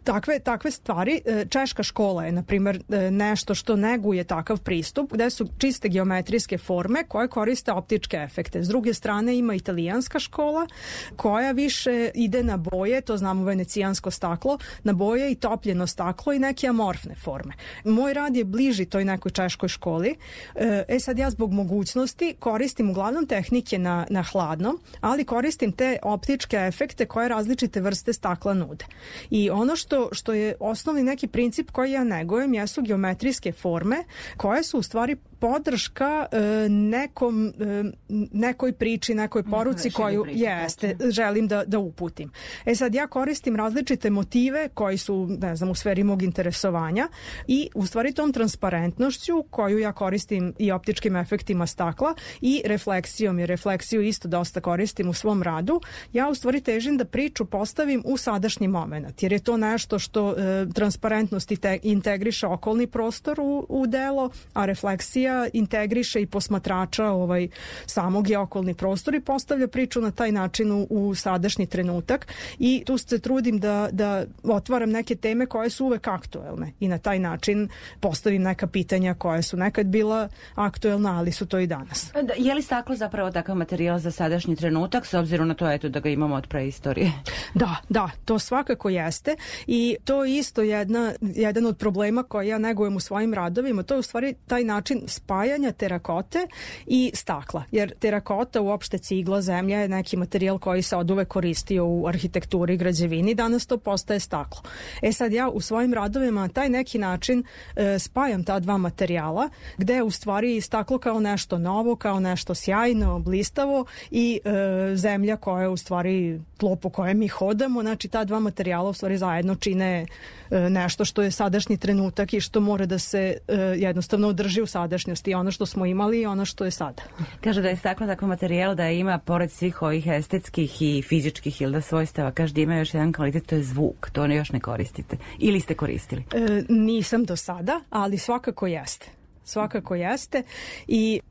[0.03, 5.13] takve, takve stvari, e, češka škola je na primjer e, nešto što neguje takav pristup
[5.13, 8.63] gde su čiste geometrijske forme koje koriste optičke efekte.
[8.63, 10.67] S druge strane ima italijanska škola
[11.15, 16.39] koja više ide na boje, to znamo venecijansko staklo, na boje i topljeno staklo i
[16.39, 17.53] neke amorfne forme.
[17.83, 20.15] Moj rad je bliži toj nekoj češkoj školi.
[20.55, 25.97] E, e sad ja zbog mogućnosti koristim uglavnom tehnike na, na hladno, ali koristim te
[26.03, 28.85] optičke efekte koje različite vrste stakla nude.
[29.29, 34.03] I ono što, što je osnovni neki princip koji ja negujem jesu geometrijske forme
[34.37, 37.83] koje su u stvari podrška e, nekom e,
[38.31, 42.31] nekoj priči, nekoj poruci koju priči, jeste, želim da, da uputim.
[42.65, 47.07] E sad ja koristim različite motive koji su, ne znam, u sferi mog interesovanja
[47.47, 53.49] i u stvari tom transparentnošću koju ja koristim i optičkim efektima stakla i refleksijom, jer
[53.49, 55.81] refleksiju isto dosta koristim u svom radu,
[56.13, 60.31] ja u stvari težim da priču postavim u sadašnji moment, jer je to nešto što
[60.31, 61.51] e, transparentnost
[61.81, 67.47] integriše okolni prostor u, u delo, a refleksija integriše i posmatrača ovaj
[67.85, 72.27] samog i okolni prostor i postavlja priču na taj način u, u sadašnji trenutak
[72.59, 76.97] i tu se trudim da, da otvaram neke teme koje su uvek aktuelne i na
[76.97, 77.69] taj način
[77.99, 82.11] postavim neka pitanja koja su nekad bila aktuelna, ali su to i danas.
[82.13, 85.89] Da, je li staklo zapravo takav materijal za sadašnji trenutak s obzirom na to eto
[85.89, 87.11] da ga imamo od preistorije?
[87.53, 89.35] Da, da, to svakako jeste
[89.67, 93.93] i to je isto jedna, jedan od problema koje ja negujem u svojim radovima, to
[93.93, 96.47] je u stvari taj način spajanja terakote
[96.85, 97.63] i stakla.
[97.71, 102.73] Jer terakota, uopšte cigla, zemlja je neki materijal koji se od uvek koristio u arhitekturi
[102.73, 104.61] i građevini, danas to postaje staklo.
[105.01, 107.43] E sad ja u svojim radovima taj neki način
[107.75, 112.55] e, spajam ta dva materijala, gde je u stvari staklo kao nešto novo, kao nešto
[112.55, 118.07] sjajno, blistavo i e, zemlja koja je u stvari tlo po kojem mi hodamo, znači
[118.07, 120.05] ta dva materijala u stvari zajedno čine
[120.51, 124.65] e, nešto što je sadašnji trenutak i što mora da se e, jednostavno održi u
[124.65, 127.03] sadašnjosti ono što smo imali i ono što je sada.
[127.41, 131.71] Kaže da je staklo takav materijal da ima pored svih ovih estetskih i fizičkih ili
[131.71, 134.59] da svojstava, kaže da ima još jedan kvalitet, to je zvuk, to ne još ne
[134.59, 135.17] koristite.
[135.39, 136.23] Ili ste koristili?
[136.33, 140.43] E, nisam do sada, ali svakako jeste svakako jeste
[140.87, 141.21] i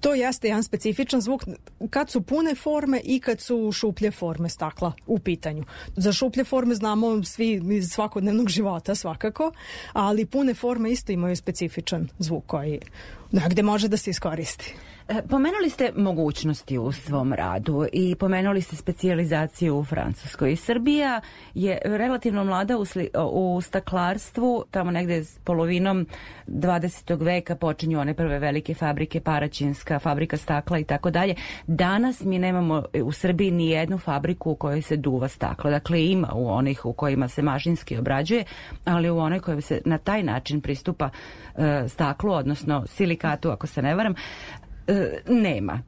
[0.00, 1.42] to jeste jedan specifičan zvuk
[1.90, 5.64] kad su pune forme i kad su šuplje forme stakla u pitanju.
[5.96, 9.52] Za šuplje forme znamo svi iz svakodnevnog života svakako,
[9.92, 12.80] ali pune forme isto imaju specifičan zvuk koji
[13.32, 14.74] negde može da se iskoristi.
[15.10, 20.56] E, pomenuli ste mogućnosti u svom radu i pomenuli ste specijalizaciju u Francuskoj.
[20.56, 21.20] Srbija
[21.54, 26.06] je relativno mlada u, sli, u staklarstvu, tamo negde s polovinom
[26.46, 27.24] 20.
[27.24, 31.34] veka počinju one prve velike fabrike, Paraćinska, fabrika stakla i tako dalje.
[31.66, 35.70] Danas mi nemamo u Srbiji ni jednu fabriku u kojoj se duva staklo.
[35.70, 38.44] Dakle, ima u onih u kojima se mašinski obrađuje,
[38.84, 41.10] ali u onoj kojoj se na taj način pristupa
[41.56, 44.14] e, staklu, odnosno silikatu, ako se ne varam,
[45.28, 45.82] nema.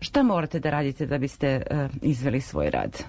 [0.00, 3.02] Šta morate da radite da biste e, izveli svoj rad?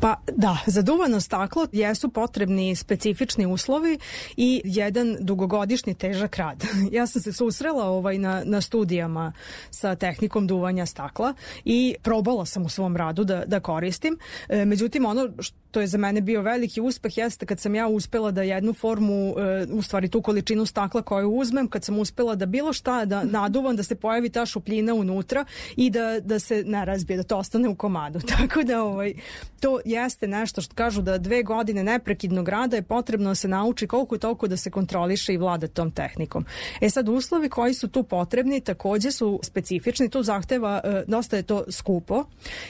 [0.00, 3.98] Pa da, za duvano staklo jesu potrebni specifični uslovi
[4.36, 6.64] i jedan dugogodišnji težak rad.
[6.92, 9.32] ja sam se susrela ovaj na, na studijama
[9.70, 14.18] sa tehnikom duvanja stakla i probala sam u svom radu da, da koristim.
[14.48, 15.28] E, međutim, ono
[15.70, 19.34] što je za mene bio veliki uspeh jeste kad sam ja uspela da jednu formu,
[19.38, 23.24] e, u stvari tu količinu stakla koju uzmem, kad sam uspela da bilo šta da
[23.24, 25.44] naduvam, da se pojavi ta šupljina unutra
[25.76, 28.20] i da, da se ne razbije, da to ostane u komadu.
[28.38, 29.14] Tako da ovaj,
[29.60, 33.86] to jeste nešto što kažu da dve godine neprekidnog rada je potrebno da se nauči
[33.86, 36.44] koliko toliko da se kontroliše i vlada tom tehnikom.
[36.80, 41.42] E sad uslovi koji su tu potrebni takođe su specifični, tu zahteva e, dosta je
[41.42, 42.24] to skupo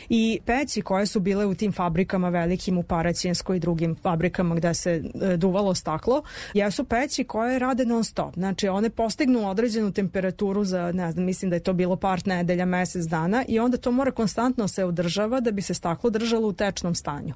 [0.08, 4.74] i peći koje su bile u tim fabrikama velikim u Paraćinskoj i drugim fabrikama gde
[4.74, 6.22] se e, duvalo staklo,
[6.54, 8.34] jesu peći koje rade non stop.
[8.34, 12.64] Znači one postignu određenu temperaturu za, ne znam, mislim da je to bilo par nedelja,
[12.64, 16.52] mesec dana i onda to mora konstantno se održava da bi se staklo držalo u
[16.52, 17.34] tečnom stanju stanju.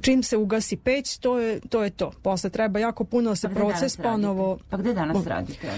[0.00, 1.84] Čim se ugasi peć, to je to.
[1.84, 2.10] Je to.
[2.22, 4.58] Posle treba jako puno da se pa proces ponovo...
[4.70, 5.68] Pa gde danas radite?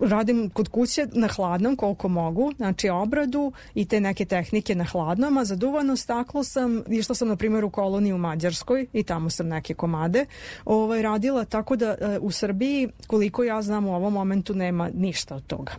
[0.00, 5.38] Radim kod kuće na hladnom koliko mogu, znači obradu i te neke tehnike na hladnom,
[5.38, 9.30] a za duvano staklo sam, išla sam na primjer u koloniji u Mađarskoj i tamo
[9.30, 10.26] sam neke komade
[10.64, 15.34] ovaj, radila, tako da e, u Srbiji, koliko ja znam u ovom momentu nema ništa
[15.34, 15.72] od toga.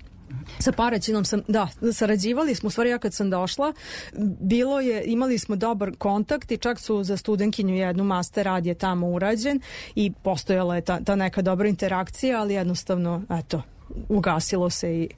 [0.59, 3.73] Sa Paraćinom sam, da, sarađivali smo, u stvari ja kad sam došla,
[4.39, 8.73] bilo je, imali smo dobar kontakt i čak su za studenkinju jednu master rad je
[8.73, 9.61] tamo urađen
[9.95, 13.61] i postojala je ta, ta neka dobra interakcija, ali jednostavno, eto,
[14.09, 15.09] ugasilo se i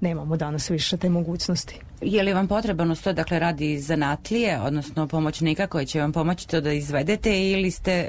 [0.00, 1.80] nemamo danas više te mogućnosti.
[2.00, 6.60] Je li vam potreban to, dakle, radi zanatlije, odnosno pomoćnika koji će vam pomoći to
[6.60, 8.08] da izvedete ili ste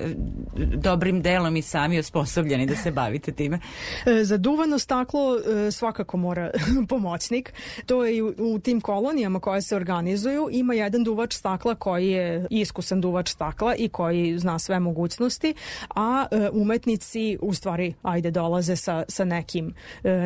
[0.76, 3.60] dobrim delom i sami osposobljeni da se bavite time?
[4.06, 6.52] E, za duvano staklo e, svakako mora
[6.90, 7.54] pomoćnik.
[7.86, 10.48] To je u tim kolonijama koje se organizuju.
[10.52, 15.54] Ima jedan duvač stakla koji je iskusan duvač stakla i koji zna sve mogućnosti,
[15.96, 19.74] a e, umetnici u stvari, ajde, dolaze sa, sa nekim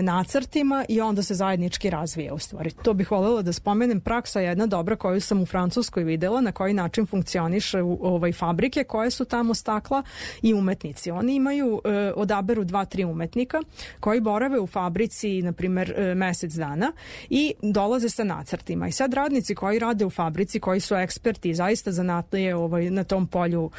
[0.02, 2.72] nacrtima i onda se zajednički razvije u stvari.
[2.84, 6.42] To bih voljela da da spomenem, praksa je jedna dobra koju sam u Francuskoj videla,
[6.42, 10.04] na koji način funkcioniše u, ovaj, fabrike koje su tamo stakla
[10.42, 11.12] i umetnici.
[11.12, 13.60] Oni imaju, e, odaberu dva, tri umetnika
[14.00, 16.92] koji borave u fabrici, na primer, e, mesec dana
[17.30, 18.88] i dolaze sa nacrtima.
[18.88, 23.28] I sad radnici koji rade u fabrici, koji su eksperti, zaista zanatlije ovaj, na tom
[23.28, 23.72] polju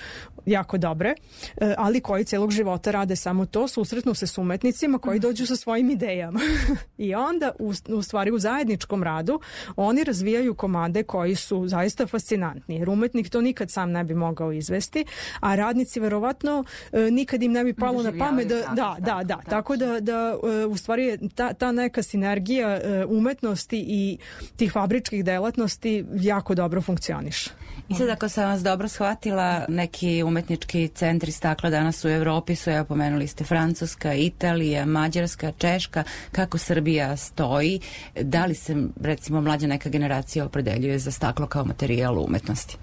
[0.47, 1.15] jako dobre,
[1.57, 5.57] e, ali koji celog života rade samo to, susretnu se s umetnicima koji dođu sa
[5.57, 6.41] svojim idejama.
[6.99, 9.41] I onda, u, u stvari, u zajedničkom radu
[9.77, 14.53] oni razvijaju komade koji su zaista fascinantni, jer umetnik to nikad sam ne bi mogao
[14.53, 15.05] izvesti,
[15.41, 19.41] a radnici verovatno e, nikad im ne bi palo na pamet da, da, da, da,
[19.49, 24.19] tako da, da e, u stvari ta, ta neka sinergija umetnosti i
[24.57, 27.51] tih fabričkih delatnosti jako dobro funkcioniše.
[27.89, 32.71] I sad ako sam vas dobro shvatila, neki umetnički centri stakla danas u Evropi su,
[32.71, 37.81] evo pomenuli ste Francuska, Italija, Mađarska, Češka, kako Srbija stoji,
[38.21, 42.77] da li se recimo mlađa neka generacija opredeljuje za staklo kao materijal umetnosti?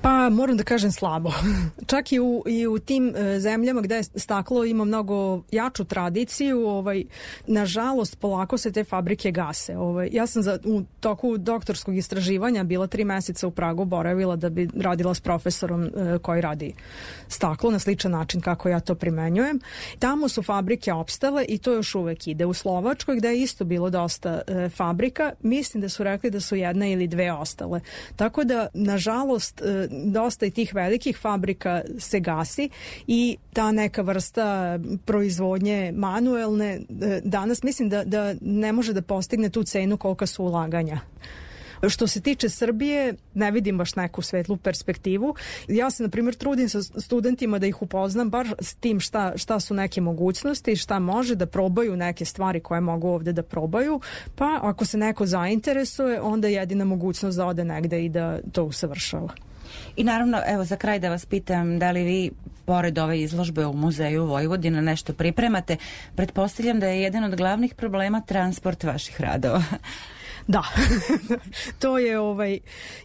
[0.00, 1.32] Pa moram da kažem slabo.
[1.90, 7.04] Čak i u, i u tim e, zemljama gde staklo ima mnogo jaču tradiciju, ovaj,
[7.46, 9.76] nažalost polako se te fabrike gase.
[9.76, 14.48] Ovaj, ja sam za, u toku doktorskog istraživanja bila tri meseca u Pragu boravila da
[14.50, 16.74] bi radila s profesorom e, koji radi
[17.28, 19.60] staklo na sličan način kako ja to primenjujem.
[19.98, 22.46] Tamo su fabrike opstale i to još uvek ide.
[22.46, 26.56] U Slovačkoj gde je isto bilo dosta e, fabrika, mislim da su rekli da su
[26.56, 27.80] jedna ili dve ostale.
[28.16, 32.68] Tako da, nažalost, nažalost e, dosta i tih velikih fabrika se gasi
[33.06, 39.48] i ta neka vrsta proizvodnje manuelne e, danas mislim da, da ne može da postigne
[39.48, 41.00] tu cenu kolika su ulaganja.
[41.88, 45.34] Što se tiče Srbije, ne vidim baš neku svetlu perspektivu.
[45.68, 49.60] Ja se, na primjer, trudim sa studentima da ih upoznam bar s tim šta, šta
[49.60, 54.00] su neke mogućnosti, šta može da probaju neke stvari koje mogu ovde da probaju,
[54.34, 58.64] pa ako se neko zainteresuje, onda je jedina mogućnost da ode negde i da to
[58.64, 59.28] usavršava.
[59.96, 62.30] I naravno, evo za kraj da vas pitam, da li vi
[62.64, 65.76] pored ove izložbe u muzeju Vojvodina nešto pripremate?
[66.16, 69.62] Pretpostavljam da je jedan od glavnih problema transport vaših radova.
[70.48, 70.62] Da,
[71.80, 72.58] to je ovaj,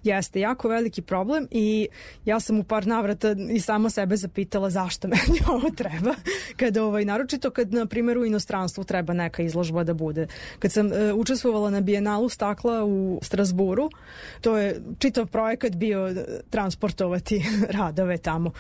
[0.04, 1.88] jeste jako veliki problem i
[2.26, 6.16] ja sam u par navrata i sama sebe zapitala zašto meni ovo treba.
[6.58, 10.28] Kad, ovaj, naročito kad, na primjer, u inostranstvu treba neka izložba da bude.
[10.60, 13.90] Kad sam uh, učestvovala na Bijenalu stakla u Strasburu,
[14.42, 17.46] to je čitav projekat bio e, transportovati
[17.80, 18.52] radove tamo.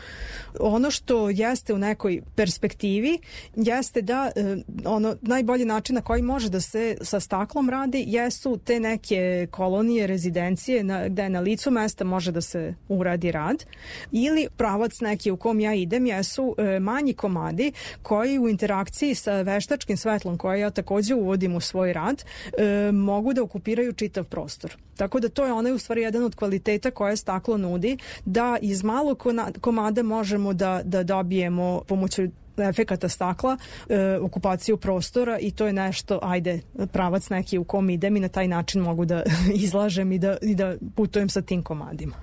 [0.59, 3.19] Ono što jeste u nekoj perspektivi
[3.55, 8.57] jeste da uh, ono najbolji način na koji može da se sa staklom radi jesu
[8.57, 13.65] te te neke kolonije, rezidencije na, gde na licu mesta može da se uradi rad
[14.11, 17.71] ili pravac neki u kom ja idem jesu e, manji komadi
[18.01, 22.23] koji u interakciji sa veštačkim svetlom koje ja takođe uvodim u svoj rad
[22.57, 24.77] e, mogu da okupiraju čitav prostor.
[24.97, 28.83] Tako da to je onaj u stvari jedan od kvaliteta koje staklo nudi da iz
[28.83, 29.23] malog
[29.61, 32.27] komada možemo da, da dobijemo pomoću
[32.57, 33.57] efekata stakla,
[33.89, 36.59] e, okupaciju prostora i to je nešto, ajde,
[36.91, 39.23] pravac neki u kom idem i na taj način mogu da
[39.65, 42.15] izlažem i da, i da putujem sa tim komadima.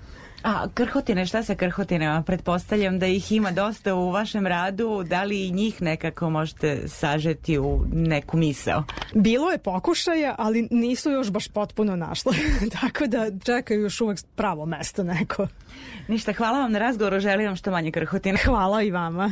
[0.42, 2.22] A krhotine, šta sa krhotinama?
[2.22, 7.58] Pretpostavljam da ih ima dosta u vašem radu, da li i njih nekako možete sažeti
[7.58, 8.84] u neku misao?
[9.14, 12.32] Bilo je pokušaja, ali nisu još baš potpuno našle,
[12.80, 15.46] tako da čekaju još uvek pravo mesto neko.
[16.08, 18.38] Ništa, hvala vam na razgovoru, želim vam što manje krhotine.
[18.44, 19.30] Hvala i vama.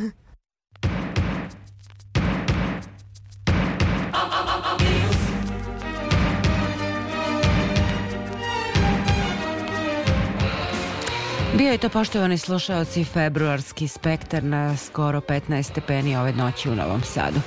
[11.58, 17.02] Bio je to poštovani slušaoci februarski spektar na skoro 15 stepeni ove noći u Novom
[17.02, 17.40] Sadu.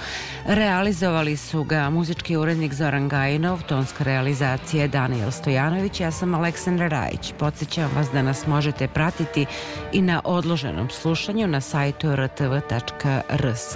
[0.45, 7.33] Realizovali su ga muzički urednik Zoran Gajinov, tonska realizacija Daniel Stojanović, ja sam Aleksandra Rajić.
[7.39, 9.45] Podsećam vas da nas možete pratiti
[9.93, 13.75] i na odloženom slušanju na sajtu rtv.rs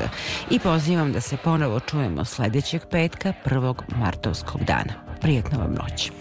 [0.49, 3.75] i pozivam da se ponovo čujemo sledećeg petka, 1.
[3.95, 4.93] martovskog dana.
[5.21, 6.11] Prijetno vam noć.